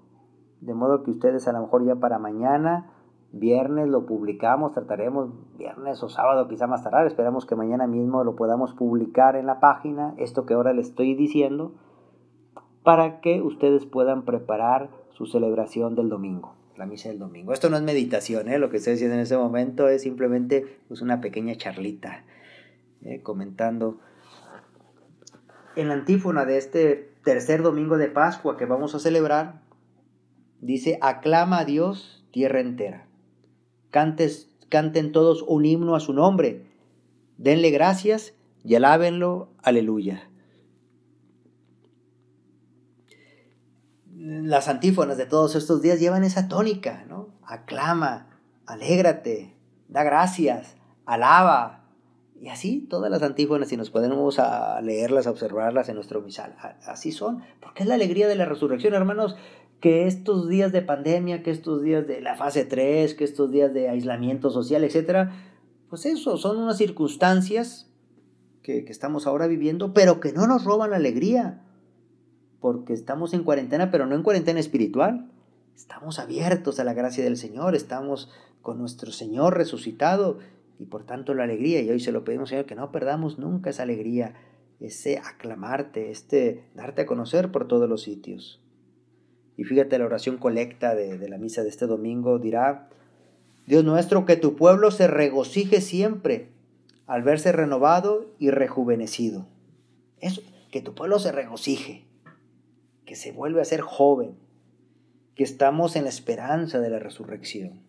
de 0.61 0.73
modo 0.73 1.03
que 1.03 1.11
ustedes 1.11 1.47
a 1.47 1.53
lo 1.53 1.61
mejor 1.61 1.85
ya 1.85 1.97
para 1.97 2.17
mañana 2.17 2.93
Viernes 3.37 3.89
lo 3.89 4.05
publicamos, 4.05 4.71
trataremos 4.71 5.29
viernes 5.57 6.01
o 6.01 6.07
sábado, 6.07 6.47
quizá 6.47 6.67
más 6.67 6.85
tarde. 6.85 7.05
Esperamos 7.05 7.45
que 7.45 7.57
mañana 7.57 7.85
mismo 7.85 8.23
lo 8.23 8.37
podamos 8.37 8.71
publicar 8.71 9.35
en 9.35 9.45
la 9.45 9.59
página, 9.59 10.13
esto 10.17 10.45
que 10.45 10.53
ahora 10.53 10.71
les 10.71 10.87
estoy 10.87 11.15
diciendo, 11.15 11.75
para 12.83 13.19
que 13.19 13.41
ustedes 13.41 13.85
puedan 13.85 14.23
preparar 14.23 14.89
su 15.09 15.25
celebración 15.25 15.95
del 15.95 16.07
domingo, 16.07 16.55
la 16.77 16.85
misa 16.85 17.09
del 17.09 17.19
domingo. 17.19 17.51
Esto 17.51 17.69
no 17.69 17.75
es 17.75 17.83
meditación, 17.83 18.47
¿eh? 18.47 18.57
lo 18.57 18.69
que 18.69 18.77
estoy 18.77 18.93
diciendo 18.93 19.15
en 19.15 19.21
ese 19.23 19.35
momento 19.35 19.89
es 19.89 20.03
simplemente 20.03 20.79
pues, 20.87 21.01
una 21.01 21.19
pequeña 21.19 21.55
charlita, 21.55 22.23
¿eh? 23.01 23.21
comentando. 23.21 23.97
En 25.75 25.89
la 25.89 25.95
antífona 25.95 26.45
de 26.45 26.55
este 26.55 27.11
tercer 27.25 27.63
domingo 27.63 27.97
de 27.97 28.07
Pascua 28.07 28.55
que 28.55 28.65
vamos 28.65 28.95
a 28.95 28.99
celebrar, 28.99 29.59
dice, 30.61 30.97
aclama 31.01 31.59
a 31.59 31.65
Dios 31.65 32.25
tierra 32.31 32.61
entera 32.61 33.04
canten 34.69 35.11
todos 35.13 35.41
un 35.41 35.65
himno 35.65 35.95
a 35.95 36.01
su 36.01 36.11
nombre, 36.11 36.65
denle 37.37 37.71
gracias 37.71 38.33
y 38.63 38.75
alábenlo, 38.75 39.49
aleluya. 39.63 40.29
Las 44.17 44.67
antífonas 44.67 45.17
de 45.17 45.25
todos 45.25 45.55
estos 45.55 45.81
días 45.81 45.99
llevan 45.99 46.23
esa 46.23 46.47
tónica, 46.49 47.05
¿no? 47.07 47.29
Aclama, 47.43 48.27
alégrate, 48.65 49.55
da 49.87 50.03
gracias, 50.03 50.75
alaba, 51.05 51.83
Y 52.37 52.49
así 52.49 52.81
todas 52.89 53.09
las 53.09 53.23
antífonas, 53.23 53.69
si 53.69 53.77
nos 53.77 53.91
podemos 53.91 54.39
a 54.39 54.81
leerlas, 54.81 55.25
a 55.25 55.31
observarlas 55.31 55.87
en 55.87 55.95
nuestro 55.95 56.21
misal, 56.21 56.55
así 56.85 57.13
son, 57.13 57.43
porque 57.61 57.83
es 57.83 57.89
la 57.89 57.95
alegría 57.95 58.27
de 58.27 58.35
la 58.35 58.45
resurrección, 58.45 58.93
hermanos, 58.93 59.37
que 59.79 60.07
estos 60.07 60.49
días 60.49 60.71
de 60.71 60.81
pandemia, 60.81 61.43
que 61.43 61.51
estos 61.51 61.81
días 61.83 62.07
de 62.07 62.21
la 62.21 62.35
fase 62.35 62.65
3, 62.65 63.13
que 63.13 63.23
estos 63.23 63.51
días 63.51 63.73
de 63.73 63.89
aislamiento 63.89 64.49
social, 64.49 64.83
etcétera, 64.83 65.31
pues 65.89 66.05
eso, 66.05 66.37
son 66.37 66.57
unas 66.57 66.77
circunstancias 66.77 67.91
que, 68.63 68.83
que 68.85 68.91
estamos 68.91 69.27
ahora 69.27 69.47
viviendo, 69.47 69.93
pero 69.93 70.19
que 70.19 70.33
no 70.33 70.47
nos 70.47 70.63
roban 70.63 70.91
la 70.91 70.97
alegría, 70.97 71.63
porque 72.59 72.93
estamos 72.93 73.33
en 73.33 73.43
cuarentena, 73.43 73.91
pero 73.91 74.05
no 74.07 74.15
en 74.15 74.23
cuarentena 74.23 74.59
espiritual. 74.59 75.29
Estamos 75.75 76.19
abiertos 76.19 76.79
a 76.79 76.83
la 76.83 76.93
gracia 76.93 77.23
del 77.23 77.37
Señor, 77.37 77.75
estamos 77.75 78.31
con 78.61 78.79
nuestro 78.79 79.11
Señor 79.11 79.55
resucitado 79.55 80.39
y 80.79 80.85
por 80.85 81.05
tanto 81.05 81.33
la 81.33 81.43
alegría. 81.43 81.81
Y 81.81 81.89
hoy 81.89 81.99
se 81.99 82.11
lo 82.11 82.23
pedimos, 82.23 82.49
Señor, 82.49 82.65
que 82.65 82.75
no 82.75 82.91
perdamos 82.91 83.37
nunca 83.37 83.69
esa 83.69 83.83
alegría, 83.83 84.33
ese 84.79 85.19
aclamarte, 85.19 86.09
este 86.09 86.63
darte 86.73 87.03
a 87.03 87.05
conocer 87.05 87.51
por 87.51 87.67
todos 87.67 87.87
los 87.87 88.01
sitios. 88.01 88.64
Y 89.57 89.63
fíjate, 89.63 89.97
la 89.97 90.05
oración 90.05 90.37
colecta 90.37 90.95
de, 90.95 91.17
de 91.17 91.29
la 91.29 91.37
misa 91.37 91.63
de 91.63 91.69
este 91.69 91.87
domingo 91.87 92.39
dirá, 92.39 92.89
Dios 93.67 93.83
nuestro, 93.83 94.25
que 94.25 94.35
tu 94.35 94.55
pueblo 94.55 94.91
se 94.91 95.07
regocije 95.07 95.81
siempre 95.81 96.49
al 97.07 97.23
verse 97.23 97.51
renovado 97.51 98.25
y 98.39 98.49
rejuvenecido. 98.51 99.47
Eso, 100.19 100.41
que 100.71 100.81
tu 100.81 100.93
pueblo 100.93 101.19
se 101.19 101.31
regocije, 101.31 102.05
que 103.05 103.15
se 103.15 103.31
vuelve 103.31 103.61
a 103.61 103.65
ser 103.65 103.81
joven, 103.81 104.37
que 105.35 105.43
estamos 105.43 105.95
en 105.95 106.03
la 106.03 106.09
esperanza 106.09 106.79
de 106.79 106.89
la 106.89 106.99
resurrección 106.99 107.85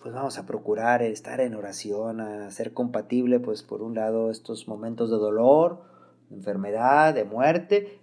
pues 0.00 0.14
vamos 0.14 0.38
a 0.38 0.46
procurar 0.46 1.02
estar 1.02 1.40
en 1.40 1.54
oración, 1.54 2.20
a 2.20 2.50
ser 2.50 2.72
compatible, 2.72 3.38
pues 3.38 3.62
por 3.62 3.82
un 3.82 3.94
lado, 3.94 4.30
estos 4.30 4.66
momentos 4.66 5.10
de 5.10 5.16
dolor, 5.16 5.82
de 6.30 6.36
enfermedad, 6.36 7.14
de 7.14 7.24
muerte, 7.24 7.99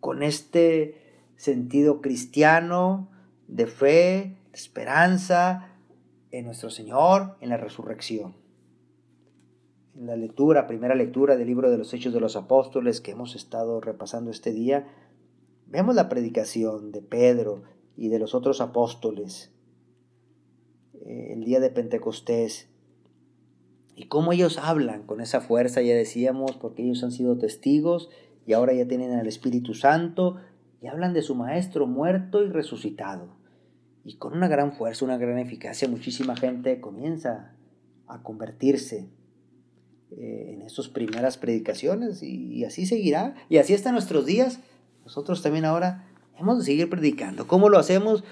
con 0.00 0.22
este 0.22 0.96
sentido 1.36 2.00
cristiano, 2.00 3.08
de 3.48 3.66
fe, 3.66 4.36
de 4.50 4.58
esperanza 4.58 5.76
en 6.30 6.46
nuestro 6.46 6.70
Señor, 6.70 7.36
en 7.40 7.48
la 7.48 7.56
resurrección. 7.56 8.34
En 9.96 10.06
la 10.06 10.16
lectura, 10.16 10.66
primera 10.66 10.94
lectura 10.94 11.36
del 11.36 11.48
libro 11.48 11.70
de 11.70 11.78
los 11.78 11.92
Hechos 11.92 12.12
de 12.12 12.20
los 12.20 12.36
Apóstoles 12.36 13.00
que 13.00 13.12
hemos 13.12 13.34
estado 13.34 13.80
repasando 13.80 14.30
este 14.30 14.52
día, 14.52 14.86
vemos 15.66 15.94
la 15.94 16.08
predicación 16.08 16.92
de 16.92 17.02
Pedro 17.02 17.62
y 17.96 18.08
de 18.08 18.18
los 18.18 18.34
otros 18.34 18.60
apóstoles 18.60 19.52
eh, 21.04 21.32
el 21.32 21.44
día 21.44 21.60
de 21.60 21.70
Pentecostés 21.70 22.68
y 23.96 24.06
cómo 24.06 24.32
ellos 24.32 24.56
hablan 24.56 25.04
con 25.04 25.20
esa 25.20 25.40
fuerza, 25.40 25.82
ya 25.82 25.94
decíamos, 25.94 26.52
porque 26.52 26.82
ellos 26.82 27.04
han 27.04 27.12
sido 27.12 27.36
testigos 27.36 28.08
y 28.46 28.52
ahora 28.52 28.72
ya 28.72 28.86
tienen 28.86 29.12
al 29.12 29.26
Espíritu 29.26 29.74
Santo 29.74 30.36
y 30.80 30.86
hablan 30.86 31.12
de 31.12 31.22
su 31.22 31.34
Maestro 31.34 31.86
muerto 31.86 32.42
y 32.42 32.48
resucitado. 32.48 33.36
Y 34.04 34.16
con 34.16 34.32
una 34.32 34.48
gran 34.48 34.72
fuerza, 34.72 35.04
una 35.04 35.18
gran 35.18 35.38
eficacia, 35.38 35.88
muchísima 35.88 36.36
gente 36.36 36.80
comienza 36.80 37.54
a 38.06 38.22
convertirse 38.22 39.10
eh, 40.10 40.52
en 40.54 40.62
esas 40.62 40.88
primeras 40.88 41.36
predicaciones 41.36 42.22
y, 42.22 42.54
y 42.54 42.64
así 42.64 42.86
seguirá. 42.86 43.34
Y 43.48 43.58
así 43.58 43.74
hasta 43.74 43.92
nuestros 43.92 44.26
días. 44.26 44.60
Nosotros 45.04 45.42
también 45.42 45.64
ahora 45.64 46.06
hemos 46.38 46.58
de 46.58 46.64
seguir 46.64 46.88
predicando. 46.88 47.46
¿Cómo 47.46 47.68
lo 47.68 47.78
hacemos? 47.78 48.24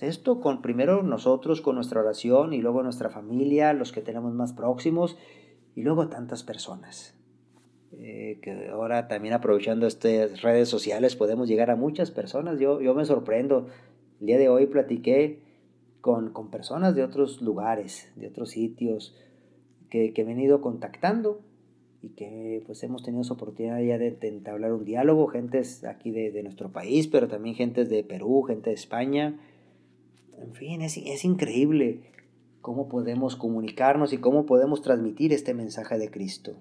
esto 0.00 0.40
con 0.40 0.62
primero 0.62 1.02
nosotros 1.02 1.60
con 1.60 1.74
nuestra 1.74 2.00
oración 2.00 2.52
y 2.52 2.60
luego 2.60 2.82
nuestra 2.82 3.10
familia, 3.10 3.72
los 3.72 3.92
que 3.92 4.00
tenemos 4.00 4.32
más 4.32 4.52
próximos 4.52 5.16
y 5.74 5.82
luego 5.82 6.08
tantas 6.08 6.44
personas. 6.44 7.17
Eh, 7.92 8.38
que 8.42 8.68
ahora 8.68 9.08
también 9.08 9.32
aprovechando 9.32 9.86
estas 9.86 10.42
redes 10.42 10.68
sociales 10.68 11.16
podemos 11.16 11.48
llegar 11.48 11.70
a 11.70 11.76
muchas 11.76 12.10
personas. 12.10 12.58
Yo, 12.60 12.80
yo 12.80 12.94
me 12.94 13.04
sorprendo. 13.04 13.66
El 14.20 14.26
día 14.26 14.38
de 14.38 14.48
hoy 14.48 14.66
platiqué 14.66 15.40
con, 16.00 16.32
con 16.32 16.50
personas 16.50 16.94
de 16.94 17.02
otros 17.02 17.40
lugares, 17.40 18.12
de 18.16 18.26
otros 18.26 18.50
sitios, 18.50 19.16
que, 19.90 20.12
que 20.12 20.22
he 20.22 20.24
venido 20.24 20.60
contactando 20.60 21.40
y 22.02 22.10
que 22.10 22.62
pues 22.66 22.82
hemos 22.82 23.02
tenido 23.02 23.22
esa 23.22 23.34
oportunidad 23.34 23.80
ya 23.80 23.98
de, 23.98 24.16
entablar 24.22 24.72
un 24.72 24.84
diálogo, 24.84 25.26
gentes 25.26 25.84
aquí 25.84 26.10
de, 26.10 26.30
de, 26.30 26.42
nuestro 26.42 26.70
país, 26.70 27.08
pero 27.08 27.26
también 27.26 27.56
gentes 27.56 27.88
de 27.88 28.04
Perú, 28.04 28.42
gente 28.42 28.70
de 28.70 28.74
España, 28.74 29.38
en 30.40 30.54
fin, 30.54 30.82
es, 30.82 30.96
es 30.96 31.24
increíble 31.24 32.00
cómo 32.60 32.88
podemos 32.88 33.36
comunicarnos 33.36 34.12
y 34.12 34.18
cómo 34.18 34.46
podemos 34.46 34.82
transmitir 34.82 35.32
este 35.32 35.54
mensaje 35.54 35.98
de 35.98 36.10
Cristo. 36.10 36.56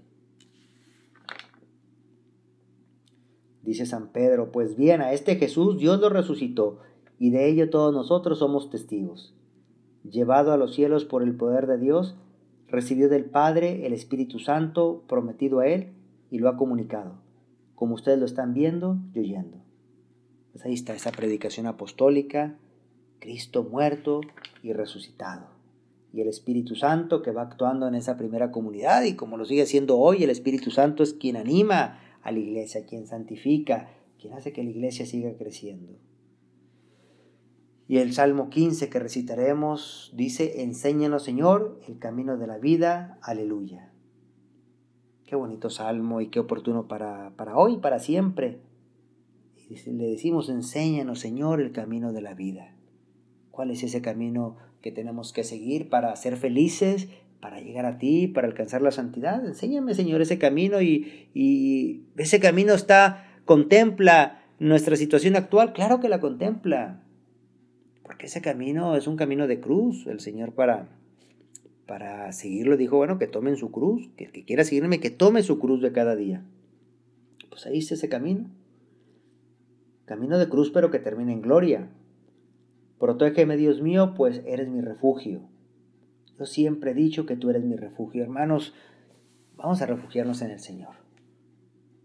Dice 3.68 3.86
San 3.86 4.08
Pedro, 4.14 4.54
pues 4.54 4.78
bien, 4.78 5.02
a 5.02 5.12
este 5.12 5.36
Jesús 5.36 5.78
Dios 5.78 6.00
lo 6.00 6.08
resucitó, 6.08 6.80
y 7.20 7.32
de 7.32 7.50
ello 7.50 7.70
todos 7.70 7.94
nosotros 7.94 8.40
somos 8.40 8.70
testigos. 8.70 9.36
Llevado 10.10 10.54
a 10.54 10.58
los 10.58 10.74
cielos 10.74 11.04
por 11.04 11.22
el 11.22 11.36
poder 11.36 11.68
de 11.68 11.78
Dios, 11.78 12.16
recibió 12.70 13.10
del 13.10 13.26
Padre 13.26 13.86
el 13.86 13.92
Espíritu 13.92 14.40
Santo 14.40 15.04
prometido 15.10 15.60
a 15.60 15.68
él 15.68 15.90
y 16.32 16.40
lo 16.40 16.48
ha 16.48 16.56
comunicado, 16.56 17.16
como 17.76 17.96
ustedes 17.96 18.18
lo 18.18 18.26
están 18.26 18.54
viendo 18.54 19.00
y 19.14 19.20
oyendo. 19.20 19.58
Pues 20.54 20.64
ahí 20.64 20.74
está 20.74 20.96
esa 20.96 21.12
predicación 21.12 21.68
apostólica, 21.68 22.56
Cristo 23.20 23.68
muerto 23.70 24.22
y 24.64 24.72
resucitado. 24.72 25.48
Y 26.14 26.22
el 26.22 26.30
Espíritu 26.30 26.76
Santo 26.76 27.22
que 27.22 27.32
va 27.32 27.42
actuando 27.42 27.86
en 27.86 27.96
esa 27.96 28.16
primera 28.16 28.50
comunidad 28.50 29.04
y 29.04 29.18
como 29.18 29.36
lo 29.36 29.44
sigue 29.44 29.64
haciendo 29.64 29.98
hoy, 29.98 30.24
el 30.24 30.30
Espíritu 30.30 30.72
Santo 30.72 31.04
es 31.04 31.14
quien 31.14 31.36
anima 31.36 32.00
a 32.28 32.32
la 32.32 32.40
iglesia, 32.40 32.86
quien 32.86 33.08
santifica, 33.08 33.90
quien 34.20 34.34
hace 34.34 34.52
que 34.52 34.64
la 34.64 34.70
iglesia 34.70 35.06
siga 35.06 35.34
creciendo. 35.38 35.94
Y 37.88 38.00
el 38.00 38.12
Salmo 38.12 38.50
15 38.50 38.90
que 38.90 39.00
recitaremos 39.00 40.12
dice, 40.14 40.62
enséñanos 40.64 41.24
Señor 41.24 41.80
el 41.88 42.00
camino 42.00 42.38
de 42.38 42.48
la 42.48 42.58
vida, 42.58 43.18
aleluya. 43.22 43.94
Qué 45.26 45.38
bonito 45.38 45.70
salmo 45.70 46.20
y 46.20 46.28
qué 46.28 46.42
oportuno 46.42 46.90
para, 46.90 47.32
para 47.38 47.56
hoy, 47.56 47.78
para 47.78 48.00
siempre. 48.00 48.60
Y 49.70 49.90
le 49.92 50.10
decimos, 50.10 50.50
enséñanos 50.50 51.20
Señor 51.20 51.62
el 51.62 51.72
camino 51.72 52.12
de 52.12 52.22
la 52.22 52.34
vida 52.34 52.78
cuál 53.58 53.72
es 53.72 53.82
ese 53.82 54.04
camino 54.04 54.56
que 54.84 54.92
tenemos 54.92 55.34
que 55.34 55.44
seguir 55.44 55.90
para 55.90 56.16
ser 56.16 56.38
felices, 56.38 57.08
para 57.40 57.60
llegar 57.62 57.86
a 57.86 57.98
ti, 57.98 58.28
para 58.28 58.48
alcanzar 58.48 58.82
la 58.82 58.92
santidad. 58.92 59.46
Enséñame, 59.46 59.94
Señor, 59.94 60.22
ese 60.22 60.38
camino 60.38 60.82
y, 60.82 61.30
y 61.34 62.04
ese 62.18 62.40
camino 62.40 62.74
está, 62.74 63.28
contempla 63.46 64.44
nuestra 64.60 64.96
situación 64.96 65.36
actual. 65.36 65.74
Claro 65.74 66.00
que 66.00 66.10
la 66.10 66.20
contempla, 66.20 67.04
porque 68.04 68.26
ese 68.26 68.42
camino 68.42 68.96
es 68.96 69.08
un 69.08 69.18
camino 69.18 69.48
de 69.48 69.60
cruz. 69.60 70.08
El 70.08 70.20
Señor 70.20 70.54
para, 70.54 70.90
para 71.86 72.32
seguirlo 72.32 72.78
dijo, 72.78 72.98
bueno, 72.98 73.20
que 73.20 73.28
tomen 73.28 73.56
su 73.58 73.72
cruz, 73.72 74.10
que 74.18 74.26
el 74.26 74.32
que 74.32 74.46
quiera 74.46 74.64
seguirme, 74.64 75.00
que 75.00 75.12
tome 75.12 75.44
su 75.44 75.60
cruz 75.60 75.82
de 75.82 75.92
cada 75.92 76.16
día. 76.16 76.44
Pues 77.50 77.66
ahí 77.66 77.80
está 77.80 77.96
ese 77.96 78.10
camino. 78.10 78.50
Camino 80.06 80.38
de 80.38 80.48
cruz, 80.48 80.72
pero 80.72 80.90
que 80.90 81.00
termina 81.00 81.34
en 81.34 81.42
gloria. 81.42 81.90
Protégeme, 83.00 83.58
Dios 83.58 83.82
mío, 83.82 84.14
pues 84.16 84.42
eres 84.46 84.70
mi 84.70 84.82
refugio. 84.82 85.42
Yo 86.38 86.46
siempre 86.46 86.92
he 86.92 86.94
dicho 86.94 87.26
que 87.26 87.36
tú 87.36 87.50
eres 87.50 87.64
mi 87.64 87.76
refugio. 87.76 88.24
Hermanos, 88.24 88.74
vamos 89.56 89.82
a 89.82 89.88
refugiarnos 89.88 90.42
en 90.42 90.52
el 90.52 90.60
Señor. 90.60 90.96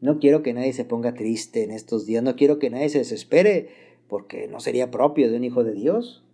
No 0.01 0.19
quiero 0.19 0.43
que 0.43 0.55
nadie 0.55 0.73
se 0.73 0.85
ponga 0.85 1.15
triste 1.15 1.63
en 1.63 1.71
estos 1.71 2.07
días, 2.07 2.25
no 2.25 2.35
quiero 2.35 2.59
que 2.59 2.71
nadie 2.71 2.89
se 2.89 2.99
desespere, 2.99 3.69
porque 4.09 4.49
no 4.49 4.59
sería 4.59 4.91
propio 4.91 5.31
de 5.31 5.37
un 5.37 5.45
hijo 5.45 5.65
de 5.65 5.75
Dios. 5.75 6.25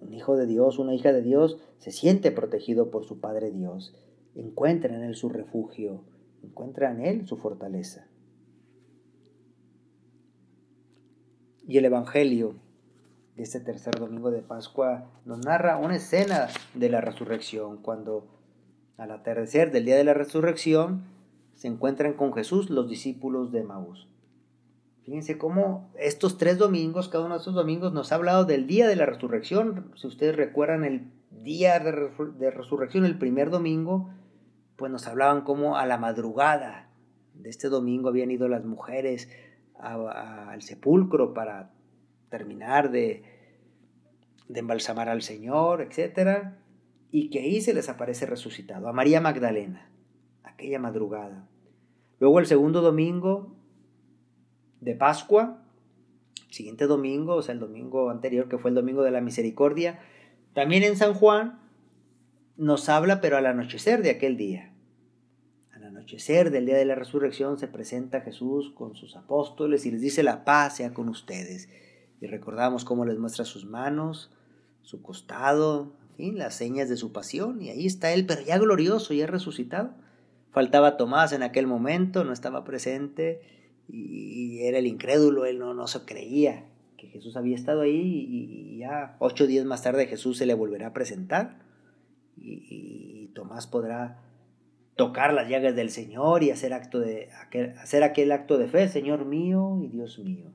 Un 0.00 0.12
hijo 0.12 0.36
de 0.36 0.46
Dios, 0.46 0.78
una 0.78 0.94
hija 0.94 1.12
de 1.12 1.22
Dios, 1.22 1.58
se 1.78 1.92
siente 1.92 2.32
protegido 2.32 2.90
por 2.90 3.04
su 3.04 3.20
Padre 3.20 3.52
Dios. 3.52 3.94
Encuentra 4.34 4.96
en 4.96 5.02
Él 5.02 5.14
su 5.14 5.28
refugio, 5.28 6.02
encuentra 6.42 6.90
en 6.90 7.02
Él 7.02 7.28
su 7.28 7.36
fortaleza. 7.36 8.08
Y 11.68 11.78
el 11.78 11.84
Evangelio 11.84 12.56
este 13.42 13.60
tercer 13.60 13.94
domingo 13.98 14.30
de 14.30 14.42
Pascua 14.42 15.04
nos 15.24 15.38
narra 15.38 15.78
una 15.78 15.96
escena 15.96 16.48
de 16.74 16.88
la 16.88 17.00
resurrección, 17.00 17.78
cuando 17.78 18.26
al 18.96 19.10
atardecer 19.10 19.72
del 19.72 19.84
día 19.84 19.96
de 19.96 20.04
la 20.04 20.14
resurrección 20.14 21.04
se 21.54 21.68
encuentran 21.68 22.14
con 22.14 22.32
Jesús 22.32 22.70
los 22.70 22.88
discípulos 22.88 23.52
de 23.52 23.64
Maús. 23.64 24.08
Fíjense 25.04 25.36
cómo 25.36 25.90
estos 25.98 26.38
tres 26.38 26.58
domingos, 26.58 27.08
cada 27.08 27.24
uno 27.24 27.34
de 27.34 27.38
estos 27.38 27.54
domingos 27.54 27.92
nos 27.92 28.12
ha 28.12 28.14
hablado 28.14 28.44
del 28.44 28.66
día 28.66 28.86
de 28.86 28.96
la 28.96 29.06
resurrección. 29.06 29.92
Si 29.96 30.06
ustedes 30.06 30.36
recuerdan 30.36 30.84
el 30.84 31.10
día 31.30 31.78
de, 31.80 32.50
resurrección, 32.50 33.04
el 33.04 33.18
primer 33.18 33.50
domingo, 33.50 34.10
pues 34.76 34.92
nos 34.92 35.06
hablaban 35.08 35.42
como 35.42 35.76
a 35.76 35.86
la 35.86 35.98
madrugada 35.98 36.88
de 37.34 37.50
este 37.50 37.68
domingo 37.68 38.08
habían 38.08 38.30
ido 38.30 38.48
las 38.48 38.64
mujeres 38.64 39.28
al 39.74 40.62
sepulcro 40.62 41.34
para 41.34 41.72
terminar 42.32 42.90
de, 42.90 43.22
embalsamar 44.48 45.08
al 45.08 45.22
Señor, 45.22 45.82
etc. 45.82 46.54
y 47.10 47.30
que 47.30 47.40
ahí 47.40 47.60
se 47.60 47.74
les 47.74 47.88
aparece 47.88 48.26
resucitado, 48.26 48.88
a 48.88 48.92
María 48.92 49.20
Magdalena, 49.20 49.90
aquella 50.42 50.78
madrugada. 50.78 51.46
Luego 52.18 52.38
el 52.40 52.46
segundo 52.46 52.80
domingo 52.80 53.54
de 54.80 54.94
Pascua, 54.94 55.62
siguiente 56.48 56.86
domingo, 56.86 57.34
o 57.34 57.42
sea, 57.42 57.52
el 57.52 57.60
domingo 57.60 58.10
anterior 58.10 58.48
que 58.48 58.58
fue 58.58 58.70
el 58.70 58.74
domingo 58.74 59.02
de 59.02 59.10
la 59.10 59.20
misericordia, 59.20 60.00
también 60.54 60.82
en 60.82 60.96
San 60.96 61.14
Juan 61.14 61.60
nos 62.56 62.88
habla, 62.88 63.20
pero 63.20 63.36
al 63.36 63.46
anochecer 63.46 64.02
de 64.02 64.10
aquel 64.10 64.36
día. 64.38 64.72
Al 65.72 65.84
anochecer 65.84 66.50
del 66.50 66.64
día 66.64 66.76
de 66.76 66.84
la 66.84 66.94
resurrección 66.94 67.58
se 67.58 67.68
presenta 67.68 68.22
Jesús 68.22 68.72
con 68.74 68.94
sus 68.94 69.16
apóstoles 69.16 69.84
y 69.84 69.90
les 69.90 70.00
dice 70.00 70.22
la 70.22 70.44
paz 70.44 70.76
sea 70.76 70.94
con 70.94 71.08
ustedes. 71.08 71.68
Y 72.22 72.28
recordamos 72.28 72.84
cómo 72.84 73.04
les 73.04 73.18
muestra 73.18 73.44
sus 73.44 73.64
manos, 73.64 74.30
su 74.82 75.02
costado, 75.02 75.92
en 76.10 76.16
fin, 76.16 76.38
las 76.38 76.54
señas 76.54 76.88
de 76.88 76.96
su 76.96 77.10
pasión. 77.10 77.60
Y 77.60 77.70
ahí 77.70 77.84
está 77.84 78.12
él, 78.12 78.26
pero 78.26 78.42
ya 78.42 78.58
glorioso, 78.58 79.12
ya 79.12 79.26
resucitado. 79.26 79.90
Faltaba 80.52 80.96
Tomás 80.96 81.32
en 81.32 81.42
aquel 81.42 81.66
momento, 81.66 82.22
no 82.22 82.32
estaba 82.32 82.62
presente 82.62 83.40
y 83.88 84.60
era 84.60 84.78
el 84.78 84.86
incrédulo, 84.86 85.46
él 85.46 85.58
no, 85.58 85.74
no 85.74 85.88
se 85.88 86.04
creía 86.04 86.66
que 86.96 87.08
Jesús 87.08 87.36
había 87.36 87.56
estado 87.56 87.80
ahí 87.80 88.26
y, 88.30 88.78
ya 88.78 89.16
ocho 89.18 89.48
días 89.48 89.64
más 89.64 89.82
tarde 89.82 90.06
Jesús 90.06 90.38
se 90.38 90.46
le 90.46 90.54
volverá 90.54 90.88
a 90.88 90.92
presentar 90.92 91.58
y, 92.36 93.30
Tomás 93.34 93.66
podrá 93.66 94.20
tocar 94.94 95.32
las 95.32 95.48
llagas 95.48 95.74
del 95.74 95.90
Señor 95.90 96.44
y 96.44 96.50
hacer, 96.50 96.72
acto 96.72 97.00
de, 97.00 97.30
hacer 97.80 98.04
aquel 98.04 98.30
acto 98.30 98.58
de 98.58 98.68
fe, 98.68 98.88
Señor 98.88 99.24
mío 99.24 99.80
y 99.82 99.88
Dios 99.88 100.18
mío. 100.18 100.52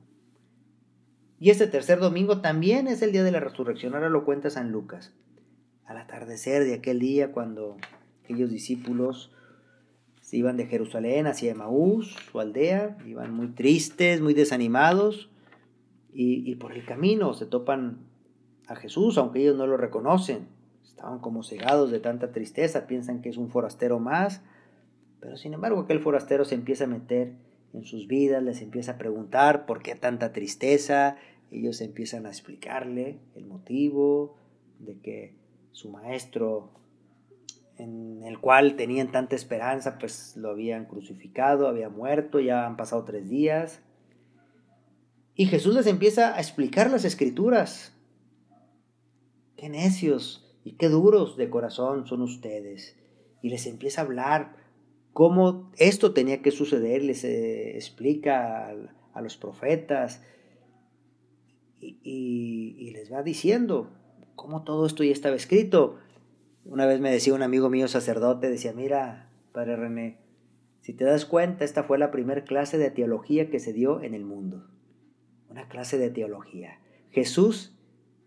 Y 1.40 1.50
este 1.50 1.66
tercer 1.68 2.00
domingo 2.00 2.40
también 2.40 2.88
es 2.88 3.00
el 3.02 3.12
día 3.12 3.22
de 3.22 3.30
la 3.30 3.40
resurrección, 3.40 3.94
ahora 3.94 4.08
lo 4.08 4.24
cuenta 4.24 4.50
San 4.50 4.72
Lucas. 4.72 5.14
Al 5.84 5.96
atardecer 5.96 6.64
de 6.64 6.74
aquel 6.74 6.98
día 6.98 7.32
cuando 7.32 7.76
aquellos 8.24 8.50
discípulos 8.50 9.32
se 10.20 10.36
iban 10.36 10.56
de 10.56 10.66
Jerusalén 10.66 11.26
hacia 11.26 11.52
Emaús, 11.52 12.14
su 12.30 12.40
aldea, 12.40 12.98
iban 13.06 13.32
muy 13.32 13.48
tristes, 13.48 14.20
muy 14.20 14.34
desanimados, 14.34 15.30
y, 16.12 16.56
por 16.56 16.72
el 16.72 16.84
camino 16.84 17.32
se 17.32 17.46
topan 17.46 17.98
a 18.66 18.74
Jesús, 18.74 19.16
aunque 19.18 19.40
ellos 19.40 19.56
no 19.56 19.68
lo 19.68 19.76
reconocen. 19.76 20.48
Estaban 20.84 21.20
como 21.20 21.44
cegados 21.44 21.92
de 21.92 22.00
tanta 22.00 22.32
tristeza, 22.32 22.88
piensan 22.88 23.22
que 23.22 23.28
es 23.28 23.36
un 23.36 23.50
forastero 23.50 24.00
más, 24.00 24.42
pero 25.20 25.36
sin 25.36 25.54
embargo 25.54 25.80
aquel 25.80 26.00
forastero 26.00 26.44
se 26.44 26.56
empieza 26.56 26.84
a 26.84 26.88
meter 26.88 27.34
en 27.72 27.84
sus 27.84 28.06
vidas, 28.06 28.42
les 28.42 28.62
empieza 28.62 28.92
a 28.92 28.98
preguntar 28.98 29.66
por 29.66 29.82
qué 29.82 29.94
tanta 29.94 30.32
tristeza, 30.32 31.16
ellos 31.50 31.80
empiezan 31.80 32.26
a 32.26 32.30
explicarle 32.30 33.20
el 33.34 33.46
motivo 33.46 34.36
de 34.78 34.98
que 35.00 35.36
su 35.72 35.90
maestro 35.90 36.72
en 37.78 38.24
el 38.24 38.40
cual 38.40 38.76
tenían 38.76 39.12
tanta 39.12 39.36
esperanza, 39.36 39.98
pues 39.98 40.36
lo 40.36 40.50
habían 40.50 40.86
crucificado, 40.86 41.68
había 41.68 41.88
muerto, 41.88 42.40
ya 42.40 42.66
han 42.66 42.76
pasado 42.76 43.04
tres 43.04 43.28
días. 43.28 43.80
Y 45.34 45.46
Jesús 45.46 45.74
les 45.74 45.86
empieza 45.86 46.34
a 46.34 46.40
explicar 46.40 46.90
las 46.90 47.04
escrituras. 47.04 47.96
Qué 49.56 49.68
necios 49.68 50.52
y 50.64 50.72
qué 50.72 50.88
duros 50.88 51.36
de 51.36 51.48
corazón 51.48 52.06
son 52.08 52.22
ustedes. 52.22 52.96
Y 53.42 53.50
les 53.50 53.66
empieza 53.66 54.00
a 54.00 54.04
hablar 54.04 54.56
cómo 55.18 55.72
esto 55.78 56.14
tenía 56.14 56.42
que 56.42 56.52
suceder, 56.52 57.02
les 57.02 57.24
eh, 57.24 57.74
explica 57.74 58.72
a, 59.12 59.20
los 59.20 59.36
profetas 59.36 60.22
y, 61.80 61.98
y 62.78 62.90
les 62.92 63.12
va 63.12 63.24
diciendo 63.24 63.90
cómo 64.36 64.62
todo 64.62 64.86
esto 64.86 65.02
ya 65.02 65.10
estaba 65.10 65.34
escrito. 65.34 65.98
Una 66.64 66.86
vez 66.86 67.00
me 67.00 67.10
decía 67.10 67.34
un 67.34 67.42
amigo 67.42 67.68
mío 67.68 67.88
sacerdote, 67.88 68.48
decía, 68.48 68.72
mira, 68.72 69.28
padre 69.50 69.74
René, 69.74 70.18
si 70.82 70.92
te 70.92 71.04
das 71.04 71.24
cuenta, 71.24 71.64
esta 71.64 71.82
fue 71.82 71.98
la 71.98 72.12
primera 72.12 72.44
clase 72.44 72.78
de 72.78 72.92
teología 72.92 73.50
que 73.50 73.58
se 73.58 73.72
dio 73.72 74.00
en 74.00 74.14
el 74.14 74.24
mundo. 74.24 74.68
Una 75.50 75.66
clase 75.66 75.98
de 75.98 76.10
teología. 76.10 76.78
Jesús 77.10 77.76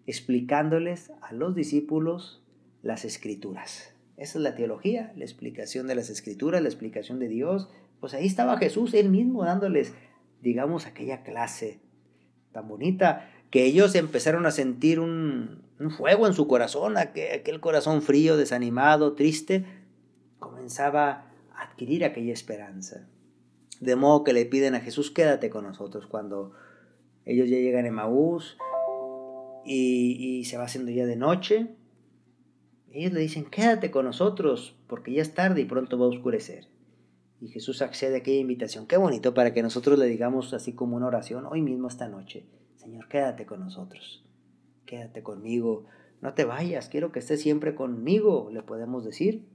explicándoles 0.07 1.13
a 1.21 1.31
los 1.31 1.55
discípulos 1.55 2.43
las 2.81 3.05
escrituras. 3.05 3.95
Esa 4.21 4.37
es 4.37 4.43
la 4.43 4.53
teología, 4.53 5.11
la 5.15 5.25
explicación 5.25 5.87
de 5.87 5.95
las 5.95 6.11
escrituras, 6.11 6.61
la 6.61 6.67
explicación 6.67 7.17
de 7.17 7.27
Dios. 7.27 7.69
Pues 7.99 8.13
ahí 8.13 8.27
estaba 8.27 8.59
Jesús, 8.59 8.93
él 8.93 9.09
mismo 9.09 9.43
dándoles, 9.43 9.95
digamos, 10.43 10.85
aquella 10.85 11.23
clase 11.23 11.79
tan 12.51 12.67
bonita 12.67 13.31
que 13.49 13.65
ellos 13.65 13.95
empezaron 13.95 14.45
a 14.45 14.51
sentir 14.51 14.99
un, 14.99 15.63
fuego 15.97 16.27
en 16.27 16.33
su 16.35 16.47
corazón, 16.47 16.97
aquel, 16.97 17.59
corazón 17.61 18.03
frío, 18.03 18.37
desanimado, 18.37 19.15
triste, 19.15 19.65
comenzaba 20.37 21.31
a 21.55 21.63
adquirir 21.63 22.05
aquella 22.05 22.31
esperanza. 22.31 23.07
De 23.79 23.95
modo 23.95 24.23
que 24.23 24.33
le 24.33 24.45
piden 24.45 24.75
a 24.75 24.81
Jesús, 24.81 25.09
quédate 25.09 25.49
con 25.49 25.63
nosotros 25.63 26.05
cuando 26.05 26.51
ellos 27.25 27.49
ya 27.49 27.57
llegan 27.57 27.87
a 27.87 27.91
Maús 27.91 28.55
y 29.65 30.45
se 30.45 30.57
va 30.57 30.65
haciendo 30.65 30.91
ya 30.91 31.07
de 31.07 31.15
noche. 31.15 31.80
Ellos 32.93 33.13
le 33.13 33.21
dicen, 33.21 33.45
quédate 33.45 33.89
con 33.89 34.05
nosotros 34.05 34.75
porque 34.87 35.13
ya 35.13 35.21
es 35.21 35.33
tarde 35.33 35.61
y 35.61 35.65
pronto 35.65 35.97
va 35.97 36.05
a 36.05 36.09
oscurecer. 36.09 36.67
Y 37.39 37.47
Jesús 37.47 37.81
accede 37.81 38.15
a 38.15 38.17
aquella 38.19 38.39
invitación. 38.39 38.85
Qué 38.85 38.97
bonito 38.97 39.33
para 39.33 39.53
que 39.53 39.63
nosotros 39.63 39.97
le 39.97 40.05
digamos 40.05 40.53
así 40.53 40.73
como 40.73 40.97
una 40.97 41.07
oración 41.07 41.45
hoy 41.45 41.61
mismo 41.61 41.87
esta 41.87 42.07
noche. 42.07 42.45
Señor, 42.75 43.07
quédate 43.07 43.45
con 43.45 43.59
nosotros, 43.59 44.25
quédate 44.85 45.23
conmigo, 45.23 45.85
no 46.21 46.33
te 46.33 46.45
vayas, 46.45 46.89
quiero 46.89 47.11
que 47.11 47.19
estés 47.19 47.41
siempre 47.41 47.75
conmigo, 47.75 48.49
le 48.51 48.61
podemos 48.61 49.05
decir. 49.05 49.45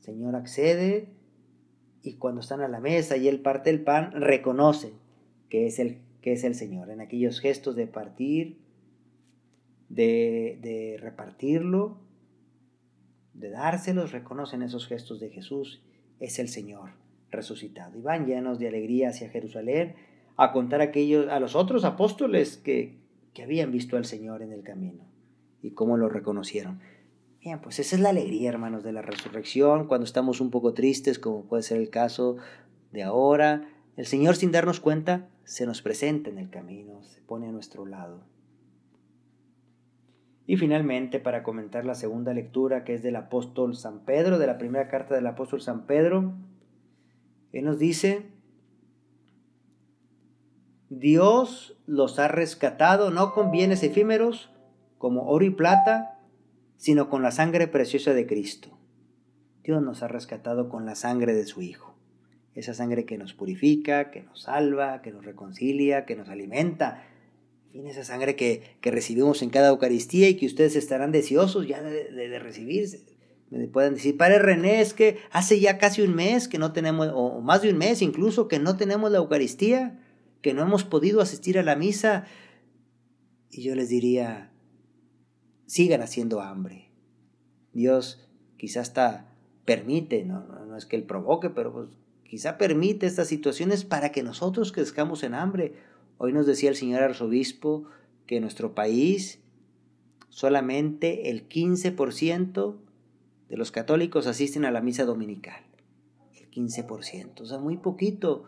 Señor 0.00 0.36
accede 0.36 1.08
y 2.02 2.14
cuando 2.14 2.40
están 2.40 2.60
a 2.60 2.68
la 2.68 2.80
mesa 2.80 3.16
y 3.16 3.28
él 3.28 3.40
parte 3.40 3.70
el 3.70 3.82
pan, 3.82 4.12
reconoce 4.12 4.92
que 5.48 5.66
es 5.66 5.78
el, 5.78 5.98
que 6.20 6.32
es 6.32 6.44
el 6.44 6.54
Señor. 6.54 6.90
En 6.90 7.00
aquellos 7.00 7.40
gestos 7.40 7.76
de 7.76 7.86
partir, 7.86 8.58
de, 9.88 10.58
de 10.62 10.98
repartirlo, 11.00 11.98
de 13.38 13.50
dárselos, 13.50 14.12
reconocen 14.12 14.62
esos 14.62 14.86
gestos 14.86 15.20
de 15.20 15.30
Jesús, 15.30 15.82
es 16.20 16.38
el 16.38 16.48
Señor 16.48 16.90
resucitado. 17.30 17.98
Y 17.98 18.02
van 18.02 18.26
llenos 18.26 18.58
de 18.58 18.68
alegría 18.68 19.10
hacia 19.10 19.28
Jerusalén 19.28 19.94
a 20.36 20.52
contar 20.52 20.80
a, 20.80 20.84
aquellos, 20.84 21.28
a 21.28 21.40
los 21.40 21.54
otros 21.54 21.84
apóstoles 21.84 22.56
que, 22.56 22.98
que 23.34 23.42
habían 23.42 23.72
visto 23.72 23.96
al 23.96 24.04
Señor 24.04 24.42
en 24.42 24.52
el 24.52 24.62
camino 24.62 25.04
y 25.62 25.72
cómo 25.72 25.96
lo 25.96 26.08
reconocieron. 26.08 26.80
Bien, 27.40 27.60
pues 27.60 27.78
esa 27.78 27.96
es 27.96 28.02
la 28.02 28.08
alegría, 28.08 28.48
hermanos, 28.48 28.82
de 28.82 28.92
la 28.92 29.02
resurrección, 29.02 29.86
cuando 29.86 30.04
estamos 30.04 30.40
un 30.40 30.50
poco 30.50 30.74
tristes, 30.74 31.18
como 31.18 31.44
puede 31.44 31.62
ser 31.62 31.78
el 31.78 31.90
caso 31.90 32.36
de 32.92 33.02
ahora. 33.02 33.68
El 33.96 34.06
Señor, 34.06 34.36
sin 34.36 34.52
darnos 34.52 34.80
cuenta, 34.80 35.28
se 35.44 35.64
nos 35.64 35.80
presenta 35.80 36.28
en 36.28 36.38
el 36.38 36.50
camino, 36.50 37.02
se 37.04 37.20
pone 37.20 37.48
a 37.48 37.52
nuestro 37.52 37.86
lado. 37.86 38.24
Y 40.46 40.56
finalmente, 40.56 41.18
para 41.18 41.42
comentar 41.42 41.84
la 41.84 41.94
segunda 41.94 42.32
lectura, 42.32 42.84
que 42.84 42.94
es 42.94 43.02
del 43.02 43.16
apóstol 43.16 43.74
San 43.74 44.04
Pedro, 44.04 44.38
de 44.38 44.46
la 44.46 44.58
primera 44.58 44.88
carta 44.88 45.14
del 45.14 45.26
apóstol 45.26 45.60
San 45.60 45.86
Pedro, 45.86 46.34
Él 47.52 47.64
nos 47.64 47.78
dice, 47.78 48.26
Dios 50.88 51.76
los 51.86 52.20
ha 52.20 52.28
rescatado 52.28 53.10
no 53.10 53.32
con 53.32 53.50
bienes 53.50 53.82
efímeros 53.82 54.52
como 54.98 55.28
oro 55.28 55.44
y 55.44 55.50
plata, 55.50 56.20
sino 56.76 57.08
con 57.10 57.22
la 57.22 57.32
sangre 57.32 57.66
preciosa 57.66 58.14
de 58.14 58.26
Cristo. 58.26 58.78
Dios 59.64 59.82
nos 59.82 60.04
ha 60.04 60.08
rescatado 60.08 60.68
con 60.68 60.86
la 60.86 60.94
sangre 60.94 61.34
de 61.34 61.44
su 61.44 61.60
Hijo. 61.60 61.96
Esa 62.54 62.72
sangre 62.72 63.04
que 63.04 63.18
nos 63.18 63.34
purifica, 63.34 64.12
que 64.12 64.22
nos 64.22 64.42
salva, 64.42 65.02
que 65.02 65.10
nos 65.10 65.24
reconcilia, 65.24 66.06
que 66.06 66.14
nos 66.14 66.28
alimenta. 66.28 67.02
En 67.76 67.82
fin, 67.82 67.90
esa 67.90 68.04
sangre 68.04 68.36
que, 68.36 68.62
recibimos 68.82 69.42
en 69.42 69.50
cada 69.50 69.68
Eucaristía 69.68 70.30
y 70.30 70.36
que 70.36 70.46
ustedes 70.46 70.76
estarán 70.76 71.12
deseosos 71.12 71.68
ya 71.68 71.82
de, 71.82 72.10
de, 72.10 72.38
recibir. 72.38 72.88
Me 73.50 73.68
pueden 73.68 73.94
decir, 73.94 74.16
Padre 74.16 74.38
René, 74.38 74.80
es 74.80 74.94
que 74.94 75.18
hace 75.30 75.60
ya 75.60 75.76
casi 75.76 76.00
un 76.00 76.14
mes 76.14 76.48
que 76.48 76.58
no 76.58 76.72
tenemos, 76.72 77.10
o 77.12 77.42
más 77.42 77.60
de 77.60 77.68
un 77.68 77.76
mes 77.76 78.00
incluso, 78.00 78.48
que 78.48 78.58
no 78.58 78.78
tenemos 78.78 79.10
la 79.10 79.18
Eucaristía 79.18 80.00
que 80.40 80.54
no 80.54 80.62
hemos 80.62 80.84
podido 80.84 81.20
asistir 81.20 81.58
a 81.58 81.62
la 81.62 81.76
misa. 81.76 82.24
Y 83.50 83.62
yo 83.62 83.74
les 83.74 83.90
diría, 83.90 84.52
sigan 85.66 86.00
haciendo 86.00 86.40
hambre. 86.40 86.92
Dios 87.74 88.26
quizás 88.56 88.88
hasta 88.88 89.36
permite, 89.66 90.24
no, 90.24 90.46
no, 90.46 90.78
es 90.78 90.86
que 90.86 90.96
Él 90.96 91.02
provoque, 91.02 91.50
pero 91.50 91.72
pues, 91.72 91.88
quizá 92.24 92.56
permite 92.56 93.06
estas 93.06 93.28
situaciones 93.28 93.84
para 93.84 94.12
que 94.12 94.22
nosotros 94.22 94.72
crezcamos 94.72 95.22
en 95.24 95.34
hambre. 95.34 95.74
Hoy 96.18 96.32
nos 96.32 96.46
decía 96.46 96.70
el 96.70 96.76
señor 96.76 97.02
arzobispo 97.02 97.84
que 98.26 98.36
en 98.36 98.42
nuestro 98.42 98.74
país 98.74 99.40
solamente 100.30 101.30
el 101.30 101.48
15% 101.48 102.76
de 103.48 103.56
los 103.56 103.70
católicos 103.70 104.26
asisten 104.26 104.64
a 104.64 104.70
la 104.70 104.80
misa 104.80 105.04
dominical. 105.04 105.62
El 106.34 106.50
15%, 106.50 107.40
o 107.40 107.46
sea, 107.46 107.58
muy 107.58 107.76
poquito. 107.76 108.44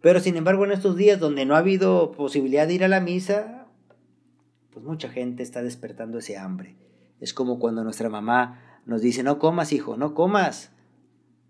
Pero 0.00 0.20
sin 0.20 0.36
embargo, 0.36 0.64
en 0.64 0.72
estos 0.72 0.96
días 0.96 1.20
donde 1.20 1.44
no 1.44 1.54
ha 1.54 1.58
habido 1.58 2.12
posibilidad 2.12 2.66
de 2.66 2.74
ir 2.74 2.84
a 2.84 2.88
la 2.88 3.00
misa, 3.00 3.66
pues 4.70 4.84
mucha 4.84 5.08
gente 5.08 5.42
está 5.42 5.62
despertando 5.62 6.18
ese 6.18 6.38
hambre. 6.38 6.76
Es 7.20 7.34
como 7.34 7.58
cuando 7.58 7.84
nuestra 7.84 8.08
mamá 8.08 8.80
nos 8.86 9.02
dice, 9.02 9.22
no 9.22 9.38
comas, 9.38 9.72
hijo, 9.72 9.96
no 9.96 10.14
comas. 10.14 10.72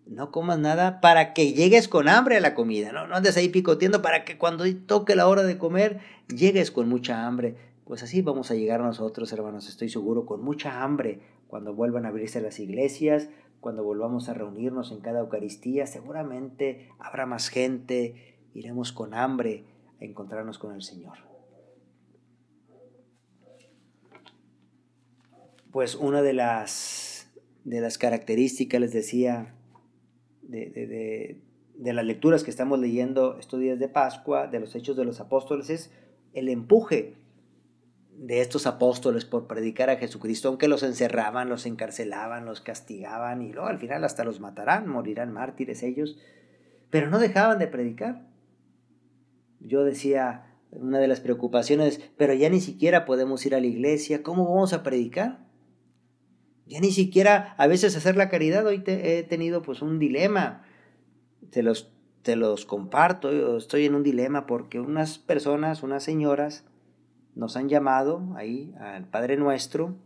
No 0.07 0.31
comas 0.33 0.59
nada 0.59 1.01
para 1.01 1.33
que 1.35 1.53
llegues 1.53 1.87
con 1.87 2.09
hambre 2.09 2.37
a 2.37 2.41
la 2.41 2.55
comida. 2.55 2.93
No, 2.93 3.15
andes 3.15 3.37
ahí 3.37 3.49
picoteando 3.49 4.03
para 4.03 4.25
que 4.25 4.39
cuando 4.39 4.65
toque 4.87 5.15
la 5.15 5.29
hora 5.29 5.43
de 5.43 5.59
comer 5.59 6.01
llegues 6.29 6.71
con 6.71 6.89
mucha 6.89 7.27
hambre. 7.27 7.57
Pues 7.85 8.03
así 8.03 8.23
vamos 8.23 8.51
a 8.51 8.55
llegar 8.55 8.81
nosotros, 8.81 9.33
hermanos, 9.33 9.69
estoy 9.69 9.89
seguro, 9.89 10.27
con 10.27 10.43
mucha 10.43 10.83
hambre 10.83 11.21
cuando 11.49 11.75
vuelvan 11.75 12.07
a 12.07 12.11
abrirse 12.11 12.41
las 12.41 12.61
iglesias, 12.61 13.29
cuando 13.61 13.83
volvamos 13.83 14.29
a 14.29 14.35
reunirnos 14.35 14.93
en 14.93 15.01
cada 15.01 15.21
Eucaristía. 15.21 15.87
Seguramente 15.87 16.89
habrá 16.99 17.27
más 17.27 17.49
gente, 17.49 18.39
iremos 18.55 18.93
con 18.93 19.15
hambre 19.15 19.65
a 20.01 20.05
encontrarnos 20.05 20.59
con 20.59 20.75
el 20.75 20.83
Señor. 20.83 21.19
Pues 25.73 25.95
una 25.95 26.23
de 26.23 26.33
las, 26.33 27.31
de 27.65 27.81
las 27.81 27.99
características, 27.99 28.81
les 28.81 28.93
decía, 28.93 29.55
de, 30.51 31.41
las 31.79 32.05
lecturas 32.05 32.45
que 32.45 32.51
estamos 32.51 32.79
leyendo 32.79 33.39
estos 33.39 33.61
días 33.61 33.79
de 33.79 33.89
Pascua, 33.89 34.47
de 34.47 34.61
los 34.61 34.75
hechos 34.75 34.97
de 34.97 35.05
los 35.05 35.21
apóstoles, 35.21 35.71
es 35.71 35.93
el 36.33 36.49
empuje 36.49 37.17
de 38.17 38.41
estos 38.41 38.67
apóstoles 38.67 39.25
por 39.25 39.47
predicar 39.47 39.89
a 39.89 39.97
Jesucristo, 39.97 40.49
aunque 40.49 40.69
los 40.69 40.83
encerraban, 40.83 41.49
los 41.49 41.65
encarcelaban, 41.65 42.45
los 42.45 42.61
castigaban 42.61 43.43
y 43.43 43.53
luego 43.53 43.69
al 43.69 43.79
final 43.79 44.05
hasta 44.05 44.25
los 44.25 44.41
matarán, 44.41 44.87
morirán 44.87 45.33
mártires 45.33 45.83
ellos, 45.83 46.19
pero 46.91 47.09
no 47.09 47.19
dejaban 47.19 47.59
de 47.59 47.67
predicar. 47.67 48.29
Yo 49.61 49.85
decía, 49.85 50.59
una 50.73 50.99
de 50.99 51.09
las 51.09 51.21
preocupaciones, 51.21 52.01
pero 52.17 52.35
ya 52.35 52.51
ni 52.51 52.61
siquiera 52.61 53.05
podemos 53.05 53.45
ir 53.47 53.55
a 53.55 53.61
la 53.61 53.67
iglesia, 53.67 54.23
¿cómo 54.23 54.45
vamos 54.45 54.73
a 54.73 54.83
predicar? 54.83 55.50
Ya 56.71 56.79
ni 56.79 56.93
siquiera 56.93 57.57
a 57.59 57.67
veces 57.67 57.97
hacer 57.97 58.17
la 58.17 58.29
caridad, 58.29 58.65
hoy 58.65 58.85
he 58.87 59.25
tenido 59.25 59.61
pues 59.61 59.83
un 59.83 59.99
dilema, 59.99 60.63
te 61.51 61.65
los, 61.65 61.91
te 62.23 62.37
los 62.37 62.65
comparto, 62.65 63.57
estoy 63.57 63.87
en 63.87 63.97
un 63.97 64.05
dilema 64.05 64.47
porque 64.47 64.79
unas 64.79 65.19
personas, 65.19 65.83
unas 65.83 66.05
señoras, 66.05 66.65
nos 67.35 67.57
han 67.57 67.69
llamado 67.69 68.23
ahí 68.37 68.73
al 68.79 69.05
Padre 69.09 69.37
Nuestro 69.37 69.97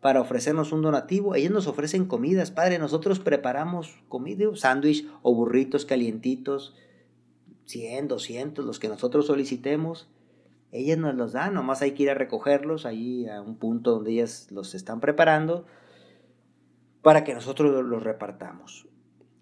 para 0.00 0.20
ofrecernos 0.20 0.72
un 0.72 0.82
donativo. 0.82 1.36
Ellos 1.36 1.52
nos 1.52 1.68
ofrecen 1.68 2.06
comidas, 2.06 2.50
Padre, 2.50 2.80
nosotros 2.80 3.20
preparamos 3.20 4.02
comida, 4.08 4.44
sándwich 4.56 5.08
o 5.22 5.32
burritos 5.32 5.86
calientitos, 5.86 6.74
100, 7.66 8.08
200, 8.08 8.64
los 8.64 8.80
que 8.80 8.88
nosotros 8.88 9.28
solicitemos. 9.28 10.08
Ellas 10.72 10.98
nos 10.98 11.14
los 11.14 11.32
dan, 11.32 11.54
nomás 11.54 11.80
hay 11.80 11.92
que 11.92 12.02
ir 12.02 12.10
a 12.10 12.14
recogerlos 12.14 12.86
ahí 12.86 13.28
a 13.28 13.40
un 13.40 13.54
punto 13.54 13.92
donde 13.92 14.10
ellas 14.14 14.48
los 14.50 14.74
están 14.74 14.98
preparando 14.98 15.64
para 17.02 17.24
que 17.24 17.34
nosotros 17.34 17.84
los 17.84 18.02
repartamos. 18.02 18.88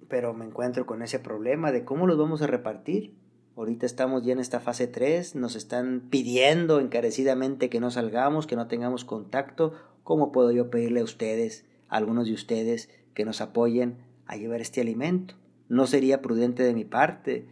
Pero 0.08 0.34
me 0.34 0.46
encuentro 0.46 0.86
con 0.86 1.02
ese 1.02 1.18
problema 1.18 1.70
de 1.70 1.84
cómo 1.84 2.06
los 2.06 2.18
vamos 2.18 2.42
a 2.42 2.46
repartir. 2.46 3.14
Ahorita 3.56 3.84
estamos 3.84 4.24
ya 4.24 4.32
en 4.32 4.40
esta 4.40 4.58
fase 4.58 4.86
3, 4.86 5.34
nos 5.34 5.54
están 5.54 6.08
pidiendo 6.08 6.80
encarecidamente 6.80 7.68
que 7.68 7.80
no 7.80 7.90
salgamos, 7.90 8.46
que 8.46 8.56
no 8.56 8.66
tengamos 8.66 9.04
contacto. 9.04 9.74
¿Cómo 10.02 10.32
puedo 10.32 10.50
yo 10.50 10.70
pedirle 10.70 11.00
a 11.00 11.04
ustedes, 11.04 11.66
a 11.88 11.98
algunos 11.98 12.26
de 12.26 12.32
ustedes, 12.32 12.88
que 13.14 13.24
nos 13.24 13.40
apoyen 13.40 13.98
a 14.26 14.36
llevar 14.36 14.62
este 14.62 14.80
alimento? 14.80 15.34
No 15.68 15.86
sería 15.86 16.22
prudente 16.22 16.62
de 16.62 16.74
mi 16.74 16.84
parte, 16.84 17.46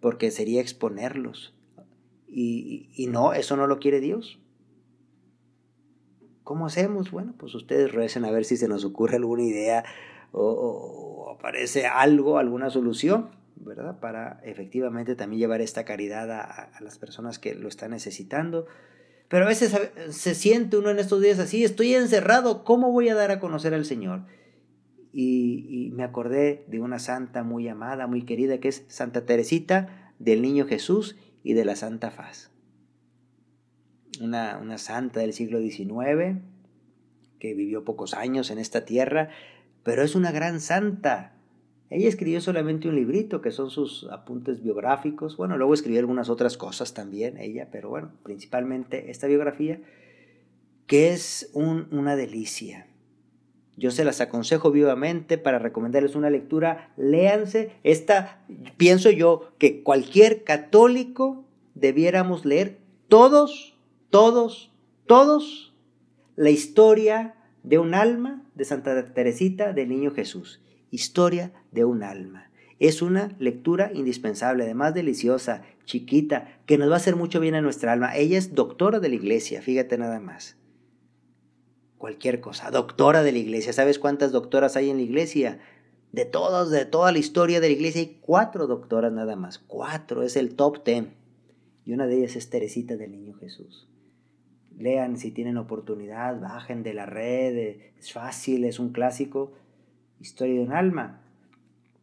porque 0.00 0.30
sería 0.30 0.60
exponerlos. 0.60 1.54
Y, 2.26 2.90
y 2.92 3.06
no, 3.06 3.32
eso 3.32 3.56
no 3.56 3.68
lo 3.68 3.78
quiere 3.78 4.00
Dios. 4.00 4.40
¿Cómo 6.44 6.66
hacemos? 6.66 7.10
Bueno, 7.10 7.34
pues 7.38 7.54
ustedes 7.54 7.92
recen 7.92 8.26
a 8.26 8.30
ver 8.30 8.44
si 8.44 8.58
se 8.58 8.68
nos 8.68 8.84
ocurre 8.84 9.16
alguna 9.16 9.42
idea 9.42 9.82
o, 10.30 11.34
aparece 11.34 11.86
algo, 11.86 12.36
alguna 12.36 12.68
solución, 12.68 13.30
¿verdad? 13.56 13.98
Para 13.98 14.40
efectivamente 14.44 15.14
también 15.14 15.40
llevar 15.40 15.62
esta 15.62 15.86
caridad 15.86 16.30
a, 16.30 16.70
las 16.80 16.98
personas 16.98 17.38
que 17.38 17.54
lo 17.54 17.66
están 17.66 17.92
necesitando. 17.92 18.66
Pero 19.28 19.46
a 19.46 19.48
veces 19.48 19.74
se 20.10 20.34
siente 20.34 20.76
uno 20.76 20.90
en 20.90 20.98
estos 20.98 21.22
días 21.22 21.38
así, 21.38 21.64
estoy 21.64 21.94
encerrado, 21.94 22.62
¿cómo 22.62 22.92
voy 22.92 23.08
a 23.08 23.14
dar 23.14 23.30
a 23.30 23.40
conocer 23.40 23.72
al 23.72 23.86
Señor? 23.86 24.26
Y, 25.14 25.66
y, 25.70 25.90
me 25.92 26.02
acordé 26.02 26.66
de 26.68 26.80
una 26.80 26.98
santa 26.98 27.42
muy 27.42 27.68
amada, 27.68 28.06
muy 28.06 28.26
querida, 28.26 28.58
que 28.58 28.68
es 28.68 28.84
Santa 28.88 29.24
Teresita 29.24 30.12
del 30.18 30.42
Niño 30.42 30.66
Jesús 30.66 31.16
y 31.42 31.54
de 31.54 31.64
la 31.64 31.74
Santa 31.74 32.10
Faz 32.10 32.53
una, 34.20 34.78
santa 34.78 35.20
del 35.20 35.32
siglo 35.32 35.60
XIX, 35.60 36.38
que 37.38 37.54
vivió 37.54 37.84
pocos 37.84 38.14
años 38.14 38.50
en 38.50 38.58
esta 38.58 38.84
tierra, 38.84 39.30
pero 39.82 40.02
es 40.02 40.14
una 40.14 40.32
gran 40.32 40.60
santa. 40.60 41.32
Ella 41.90 42.08
escribió 42.08 42.40
solamente 42.40 42.88
un 42.88 42.96
librito, 42.96 43.40
que 43.40 43.50
son 43.50 43.70
sus 43.70 44.08
apuntes 44.10 44.62
biográficos. 44.62 45.36
Bueno, 45.36 45.56
luego 45.56 45.74
escribió 45.74 46.00
algunas 46.00 46.28
otras 46.28 46.56
cosas 46.56 46.94
también, 46.94 47.38
ella, 47.38 47.68
pero 47.70 47.90
bueno, 47.90 48.12
principalmente 48.22 49.10
esta 49.10 49.26
biografía, 49.26 49.80
que 50.86 51.12
es 51.12 51.50
una 51.54 52.16
delicia. 52.16 52.86
Yo 53.76 53.90
se 53.90 54.04
las 54.04 54.20
aconsejo 54.20 54.70
vivamente 54.70 55.36
para 55.36 55.58
recomendarles 55.58 56.14
una 56.14 56.30
lectura. 56.30 56.92
Léanse. 56.96 57.72
Esta, 57.82 58.44
pienso 58.76 59.10
yo 59.10 59.52
que 59.58 59.82
cualquier 59.82 60.44
católico 60.44 61.44
debiéramos 61.74 62.44
leer 62.44 62.78
todos 63.08 63.73
todos, 64.14 64.70
todos, 65.06 65.74
la 66.36 66.50
historia 66.50 67.34
de 67.64 67.80
un 67.80 67.94
alma 67.94 68.48
de 68.54 68.64
Santa 68.64 69.12
Teresita 69.12 69.72
del 69.72 69.88
Niño 69.88 70.12
Jesús. 70.12 70.60
Historia 70.92 71.52
de 71.72 71.84
un 71.84 72.04
alma. 72.04 72.48
Es 72.78 73.02
una 73.02 73.34
lectura 73.40 73.90
indispensable, 73.92 74.62
además 74.62 74.94
deliciosa, 74.94 75.64
chiquita, 75.84 76.60
que 76.64 76.78
nos 76.78 76.90
va 76.90 76.94
a 76.94 76.98
hacer 76.98 77.16
mucho 77.16 77.40
bien 77.40 77.56
a 77.56 77.60
nuestra 77.60 77.92
alma. 77.92 78.16
Ella 78.16 78.38
es 78.38 78.54
doctora 78.54 79.00
de 79.00 79.08
la 79.08 79.16
iglesia, 79.16 79.62
fíjate 79.62 79.98
nada 79.98 80.20
más. 80.20 80.58
Cualquier 81.98 82.40
cosa, 82.40 82.70
doctora 82.70 83.24
de 83.24 83.32
la 83.32 83.38
iglesia. 83.38 83.72
¿Sabes 83.72 83.98
cuántas 83.98 84.30
doctoras 84.30 84.76
hay 84.76 84.90
en 84.90 84.98
la 84.98 85.02
iglesia? 85.02 85.58
De 86.12 86.24
todos, 86.24 86.70
de 86.70 86.84
toda 86.84 87.10
la 87.10 87.18
historia 87.18 87.58
de 87.58 87.66
la 87.66 87.74
iglesia 87.74 88.02
hay 88.02 88.18
cuatro 88.20 88.68
doctoras 88.68 89.12
nada 89.12 89.34
más. 89.34 89.58
Cuatro, 89.58 90.22
es 90.22 90.36
el 90.36 90.54
top 90.54 90.84
ten. 90.84 91.14
Y 91.84 91.94
una 91.94 92.06
de 92.06 92.18
ellas 92.18 92.36
es 92.36 92.48
Teresita 92.48 92.96
del 92.96 93.10
Niño 93.10 93.34
Jesús 93.34 93.88
lean 94.78 95.16
si 95.16 95.30
tienen 95.30 95.56
oportunidad, 95.56 96.40
bajen 96.40 96.82
de 96.82 96.94
la 96.94 97.06
red, 97.06 97.76
es 97.98 98.12
fácil, 98.12 98.64
es 98.64 98.78
un 98.78 98.90
clásico, 98.90 99.52
Historia 100.20 100.54
de 100.54 100.60
un 100.60 100.72
alma. 100.72 101.20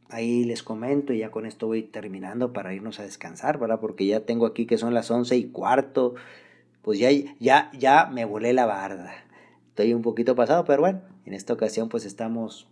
Ahí 0.09 0.43
les 0.43 0.61
comento 0.61 1.13
y 1.13 1.19
ya 1.19 1.31
con 1.31 1.45
esto 1.45 1.67
voy 1.67 1.83
terminando 1.83 2.53
para 2.53 2.73
irnos 2.73 2.99
a 2.99 3.03
descansar, 3.03 3.57
¿verdad? 3.57 3.79
Porque 3.79 4.05
ya 4.05 4.25
tengo 4.25 4.45
aquí 4.45 4.65
que 4.65 4.77
son 4.77 4.93
las 4.93 5.09
once 5.09 5.37
y 5.37 5.45
cuarto, 5.45 6.15
pues 6.81 6.99
ya, 6.99 7.09
ya, 7.39 7.71
ya 7.71 8.07
me 8.07 8.25
volé 8.25 8.53
la 8.53 8.65
barda. 8.65 9.13
Estoy 9.69 9.93
un 9.93 10.01
poquito 10.01 10.35
pasado, 10.35 10.65
pero 10.65 10.81
bueno, 10.81 11.01
en 11.25 11.33
esta 11.33 11.53
ocasión 11.53 11.87
pues 11.87 12.05
estamos, 12.05 12.67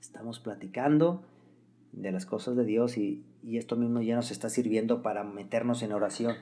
estamos 0.00 0.38
platicando 0.38 1.22
de 1.92 2.12
las 2.12 2.24
cosas 2.24 2.56
de 2.56 2.64
Dios 2.64 2.96
y, 2.96 3.24
y 3.42 3.58
esto 3.58 3.76
mismo 3.76 4.00
ya 4.00 4.14
nos 4.14 4.30
está 4.30 4.48
sirviendo 4.48 5.02
para 5.02 5.24
meternos 5.24 5.82
en 5.82 5.92
oración. 5.92 6.36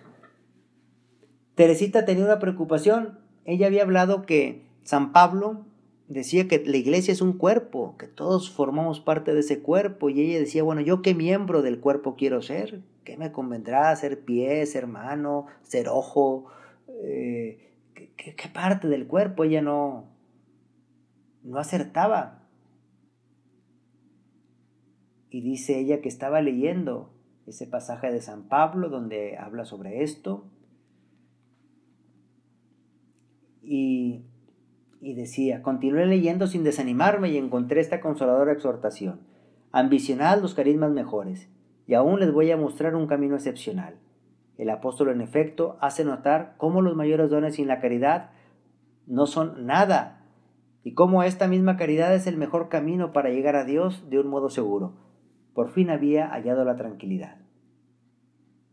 Teresita 1.55 2.05
tenía 2.05 2.25
una 2.25 2.39
preocupación. 2.39 3.19
Ella 3.45 3.67
había 3.67 3.83
hablado 3.83 4.23
que 4.23 4.63
San 4.83 5.13
Pablo 5.13 5.65
decía 6.09 6.49
que 6.49 6.63
la 6.65 6.77
iglesia 6.77 7.13
es 7.13 7.21
un 7.21 7.35
cuerpo, 7.35 7.97
que 7.97 8.07
todos 8.07 8.51
formamos 8.51 9.01
parte 9.01 9.35
de 9.35 9.41
ese 9.41 9.61
cuerpo. 9.61 10.11
Y 10.11 10.21
ella 10.21 10.41
decía, 10.41 10.63
bueno, 10.63 10.81
¿yo 10.81 11.03
qué 11.03 11.15
miembro 11.15 11.63
del 11.63 11.81
cuerpo 11.81 12.17
quiero 12.17 12.43
ser? 12.43 12.81
¿Qué 13.05 13.17
me 13.17 13.31
convendrá? 13.31 13.95
¿Ser 13.97 14.25
pie, 14.25 14.67
ser 14.67 14.87
mano, 14.87 15.47
ser 15.63 15.89
ojo? 15.89 16.47
Eh, 16.89 17.73
¿qué, 17.95 18.11
¿qué, 18.17 18.49
parte 18.49 18.89
del 18.89 19.07
cuerpo? 19.07 19.45
Ella 19.45 19.63
no, 19.63 20.07
no 21.45 21.59
acertaba. 21.59 22.41
Y 25.31 25.41
dice 25.41 25.79
ella 25.79 26.01
que 26.01 26.09
estaba 26.09 26.41
leyendo 26.41 27.11
ese 27.47 27.67
pasaje 27.67 28.11
de 28.11 28.23
San 28.23 28.49
Pablo 28.49 28.89
donde 28.89 29.37
habla 29.37 29.65
sobre 29.65 30.03
esto 30.03 30.47
y, 33.67 34.25
decía, 35.01 35.63
continué 35.63 36.07
leyendo 36.07 36.47
sin 36.47 36.65
desanimarme 36.65 37.31
y 37.31 37.37
encontré 37.37 37.81
esta 37.81 38.01
consoladora 38.01 38.53
exhortación. 38.53 39.21
Ambicionad 39.73 40.41
los 40.41 40.55
carismas 40.55 40.93
mejores, 40.93 41.49
y 41.87 41.95
aún 41.95 42.21
les 42.21 42.33
voy 42.33 42.51
a 42.51 42.57
mostrar 42.57 42.95
un 42.95 43.07
camino 43.07 43.35
excepcional. 43.35 43.97
El 44.57 44.71
apóstol 44.71 45.11
en 45.11 45.21
efecto 45.21 45.77
hace 45.81 46.05
notar 46.05 46.55
cómo 46.59 46.81
los 46.81 46.95
mayores 46.95 47.31
dones 47.31 47.57
sin 47.57 47.67
la 47.67 47.81
caridad 47.81 48.31
no 49.07 49.27
son 49.27 49.67
nada, 49.67 50.25
y 50.85 50.93
cómo 50.93 51.23
esta 51.23 51.49
misma 51.49 51.77
caridad 51.77 52.15
es 52.15 52.27
el 52.27 52.37
mejor 52.37 52.69
camino 52.69 53.13
para 53.13 53.31
llegar 53.31 53.57
a 53.57 53.65
Dios 53.65 54.09
de 54.11 54.21
un 54.21 54.29
modo 54.29 54.51
seguro. 54.51 54.95
Por 55.55 55.71
fin 55.71 55.89
había 55.91 56.29
hallado 56.29 56.65
la 56.65 56.77
tranquilidad. 56.77 57.39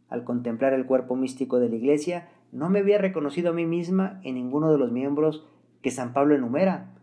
Al 0.10 0.26
contemplar 0.26 0.74
el 0.74 0.86
cuerpo 0.86 1.16
místico 1.16 1.60
de 1.60 1.70
la 1.70 1.76
iglesia, 1.76 2.28
no 2.52 2.70
me 2.70 2.80
había 2.80 2.98
reconocido 2.98 3.52
a 3.52 3.54
mí 3.54 3.66
misma 3.66 4.20
en 4.24 4.36
ninguno 4.36 4.72
de 4.72 4.78
los 4.78 4.92
miembros 4.92 5.48
que 5.82 5.92
San 5.92 6.14
Pablo 6.14 6.36
enumera. 6.36 6.98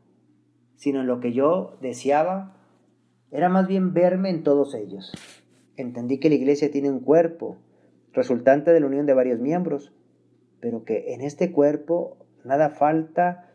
sino 0.77 1.01
en 1.01 1.09
lo 1.09 1.19
que 1.19 1.33
yo 1.33 1.77
deseaba, 1.83 2.55
era 3.33 3.49
más 3.49 3.67
bien 3.67 3.95
verme 3.95 4.31
en 4.31 4.45
todos 4.45 4.77
ellos. 4.77 5.13
Entendí 5.77 6.21
que 6.21 6.29
la 6.29 6.37
iglesia 6.37 6.71
tiene 6.71 6.89
un 6.89 7.01
cuerpo, 7.01 7.59
resultante 8.13 8.73
de 8.73 8.79
la 8.79 8.87
unión 8.87 9.05
de 9.05 9.13
varios 9.13 9.41
miembros, 9.41 9.93
pero 10.61 10.85
que 10.85 11.15
en 11.15 11.21
este 11.21 11.51
cuerpo 11.51 12.17
nada 12.45 12.71
falta 12.71 13.51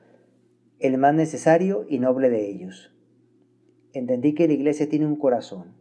el 0.80 0.98
más 0.98 1.14
necesario 1.14 1.86
y 1.88 2.00
noble 2.00 2.30
de 2.30 2.50
ellos. 2.50 2.94
Entendí 3.94 4.34
que 4.34 4.48
la 4.48 4.54
iglesia 4.54 4.90
tiene 4.90 5.06
un 5.06 5.16
corazón 5.16 5.76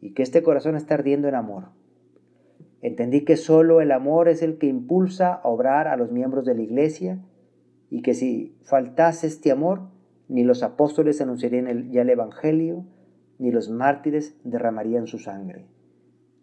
y 0.00 0.12
que 0.12 0.22
este 0.22 0.42
corazón 0.42 0.76
está 0.76 0.94
ardiendo 0.94 1.26
en 1.26 1.34
amor. 1.34 1.70
Entendí 2.82 3.24
que 3.24 3.36
solo 3.36 3.80
el 3.80 3.92
amor 3.92 4.28
es 4.28 4.42
el 4.42 4.58
que 4.58 4.66
impulsa 4.66 5.34
a 5.34 5.48
obrar 5.48 5.86
a 5.88 5.96
los 5.96 6.10
miembros 6.10 6.44
de 6.44 6.54
la 6.54 6.62
iglesia 6.62 7.20
y 7.90 8.02
que 8.02 8.14
si 8.14 8.56
faltase 8.62 9.26
este 9.26 9.50
amor, 9.50 9.82
ni 10.28 10.44
los 10.44 10.62
apóstoles 10.62 11.20
anunciarían 11.20 11.90
ya 11.90 12.02
el 12.02 12.10
Evangelio, 12.10 12.86
ni 13.38 13.50
los 13.50 13.68
mártires 13.68 14.36
derramarían 14.44 15.06
su 15.06 15.18
sangre. 15.18 15.66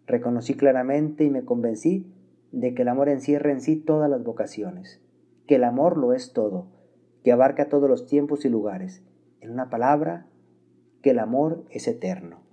Reconocí 0.06 0.54
claramente 0.54 1.24
y 1.24 1.30
me 1.30 1.44
convencí 1.44 2.12
de 2.52 2.74
que 2.74 2.82
el 2.82 2.88
amor 2.88 3.08
encierra 3.08 3.50
en 3.50 3.60
sí 3.60 3.76
todas 3.76 4.08
las 4.08 4.22
vocaciones, 4.22 5.00
que 5.46 5.56
el 5.56 5.64
amor 5.64 5.96
lo 5.96 6.12
es 6.12 6.32
todo, 6.32 6.66
que 7.24 7.32
abarca 7.32 7.68
todos 7.68 7.88
los 7.88 8.06
tiempos 8.06 8.44
y 8.44 8.48
lugares. 8.48 9.02
En 9.40 9.50
una 9.50 9.70
palabra, 9.70 10.26
que 11.02 11.10
el 11.10 11.18
amor 11.18 11.64
es 11.70 11.88
eterno. 11.88 12.47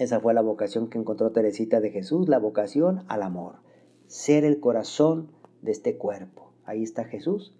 Esa 0.00 0.18
fue 0.18 0.32
la 0.32 0.40
vocación 0.40 0.88
que 0.88 0.96
encontró 0.96 1.30
Teresita 1.30 1.78
de 1.80 1.90
Jesús, 1.90 2.26
la 2.30 2.38
vocación 2.38 3.04
al 3.08 3.22
amor, 3.22 3.56
ser 4.06 4.46
el 4.46 4.58
corazón 4.58 5.30
de 5.60 5.72
este 5.72 5.98
cuerpo. 5.98 6.52
Ahí 6.64 6.82
está 6.82 7.04
Jesús, 7.04 7.54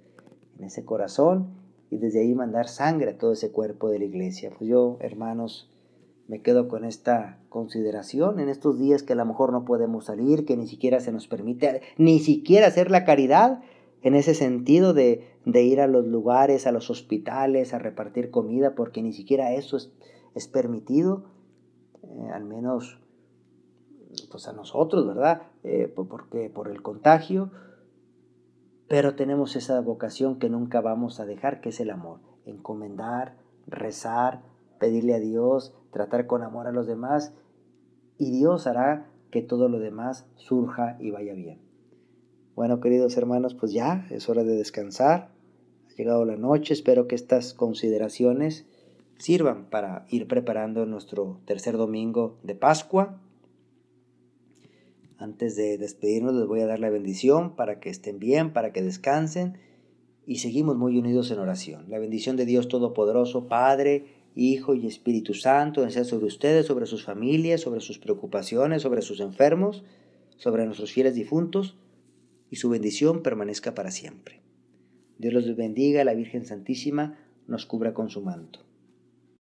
en 0.58 0.64
ese 0.64 0.86
corazón, 0.86 1.50
y 1.90 1.98
desde 1.98 2.20
ahí 2.20 2.34
mandar 2.34 2.68
sangre 2.68 3.10
a 3.10 3.18
todo 3.18 3.32
ese 3.32 3.50
cuerpo 3.50 3.90
de 3.90 3.98
la 3.98 4.06
iglesia. 4.06 4.50
Pues 4.56 4.70
yo, 4.70 4.96
hermanos, 5.00 5.70
me 6.28 6.40
quedo 6.40 6.66
con 6.68 6.86
esta 6.86 7.40
consideración 7.50 8.40
en 8.40 8.48
estos 8.48 8.78
días 8.78 9.02
que 9.02 9.12
a 9.12 9.16
lo 9.16 9.26
mejor 9.26 9.52
no 9.52 9.66
podemos 9.66 10.06
salir, 10.06 10.46
que 10.46 10.56
ni 10.56 10.66
siquiera 10.66 11.00
se 11.00 11.12
nos 11.12 11.28
permite, 11.28 11.82
ni 11.98 12.20
siquiera 12.20 12.68
hacer 12.68 12.90
la 12.90 13.04
caridad 13.04 13.60
en 14.00 14.14
ese 14.14 14.32
sentido 14.32 14.94
de, 14.94 15.26
ir 15.44 15.80
a 15.80 15.86
los 15.86 16.06
lugares, 16.06 16.66
a 16.66 16.72
los 16.72 16.88
hospitales, 16.88 17.74
a 17.74 17.78
repartir 17.78 18.30
comida, 18.30 18.74
porque 18.74 19.02
ni 19.02 19.12
siquiera 19.12 19.52
eso 19.52 19.76
es, 19.76 20.48
permitido, 20.48 21.24
eh, 22.10 22.30
al 22.32 22.44
menos 22.44 22.98
pues 24.30 24.48
a 24.48 24.52
nosotros, 24.52 25.06
¿verdad? 25.06 25.42
Eh, 25.62 25.92
porque 25.94 26.50
por 26.50 26.68
el 26.68 26.82
contagio, 26.82 27.50
pero 28.88 29.14
tenemos 29.14 29.54
esa 29.56 29.80
vocación 29.80 30.38
que 30.38 30.50
nunca 30.50 30.80
vamos 30.80 31.20
a 31.20 31.26
dejar, 31.26 31.60
que 31.60 31.68
es 31.68 31.80
el 31.80 31.90
amor, 31.90 32.20
encomendar, 32.44 33.36
rezar, 33.66 34.42
pedirle 34.78 35.14
a 35.14 35.20
Dios, 35.20 35.74
tratar 35.92 36.26
con 36.26 36.42
amor 36.42 36.66
a 36.66 36.72
los 36.72 36.86
demás 36.86 37.32
y 38.18 38.30
Dios 38.32 38.66
hará 38.66 39.06
que 39.30 39.42
todo 39.42 39.68
lo 39.68 39.78
demás 39.78 40.26
surja 40.36 40.96
y 40.98 41.10
vaya 41.10 41.34
bien. 41.34 41.60
Bueno, 42.56 42.80
queridos 42.80 43.16
hermanos, 43.16 43.54
pues 43.54 43.72
ya 43.72 44.06
es 44.10 44.28
hora 44.28 44.42
de 44.42 44.56
descansar. 44.56 45.30
Ha 45.88 45.94
llegado 45.94 46.24
la 46.24 46.36
noche, 46.36 46.74
espero 46.74 47.06
que 47.06 47.14
estas 47.14 47.54
consideraciones 47.54 48.66
sirvan 49.20 49.68
para 49.68 50.06
ir 50.08 50.26
preparando 50.26 50.86
nuestro 50.86 51.40
tercer 51.44 51.76
domingo 51.76 52.38
de 52.42 52.54
Pascua. 52.54 53.20
Antes 55.18 55.56
de 55.56 55.76
despedirnos 55.76 56.34
les 56.34 56.46
voy 56.46 56.60
a 56.60 56.66
dar 56.66 56.80
la 56.80 56.88
bendición 56.88 57.54
para 57.54 57.80
que 57.80 57.90
estén 57.90 58.18
bien, 58.18 58.54
para 58.54 58.72
que 58.72 58.82
descansen 58.82 59.58
y 60.26 60.36
seguimos 60.36 60.78
muy 60.78 60.96
unidos 60.98 61.30
en 61.30 61.38
oración. 61.38 61.84
La 61.90 61.98
bendición 61.98 62.36
de 62.36 62.46
Dios 62.46 62.68
Todopoderoso, 62.68 63.46
Padre, 63.46 64.06
Hijo 64.34 64.74
y 64.74 64.86
Espíritu 64.86 65.34
Santo, 65.34 65.88
sea 65.90 66.04
sobre 66.04 66.26
ustedes, 66.26 66.64
sobre 66.64 66.86
sus 66.86 67.04
familias, 67.04 67.60
sobre 67.60 67.80
sus 67.80 67.98
preocupaciones, 67.98 68.80
sobre 68.80 69.02
sus 69.02 69.20
enfermos, 69.20 69.84
sobre 70.36 70.64
nuestros 70.64 70.92
fieles 70.92 71.14
difuntos, 71.14 71.76
y 72.48 72.56
su 72.56 72.70
bendición 72.70 73.22
permanezca 73.22 73.74
para 73.74 73.90
siempre. 73.90 74.40
Dios 75.18 75.34
los 75.34 75.56
bendiga, 75.56 76.04
la 76.04 76.14
Virgen 76.14 76.46
Santísima 76.46 77.18
nos 77.46 77.66
cubra 77.66 77.92
con 77.92 78.08
su 78.08 78.22
manto. 78.22 78.69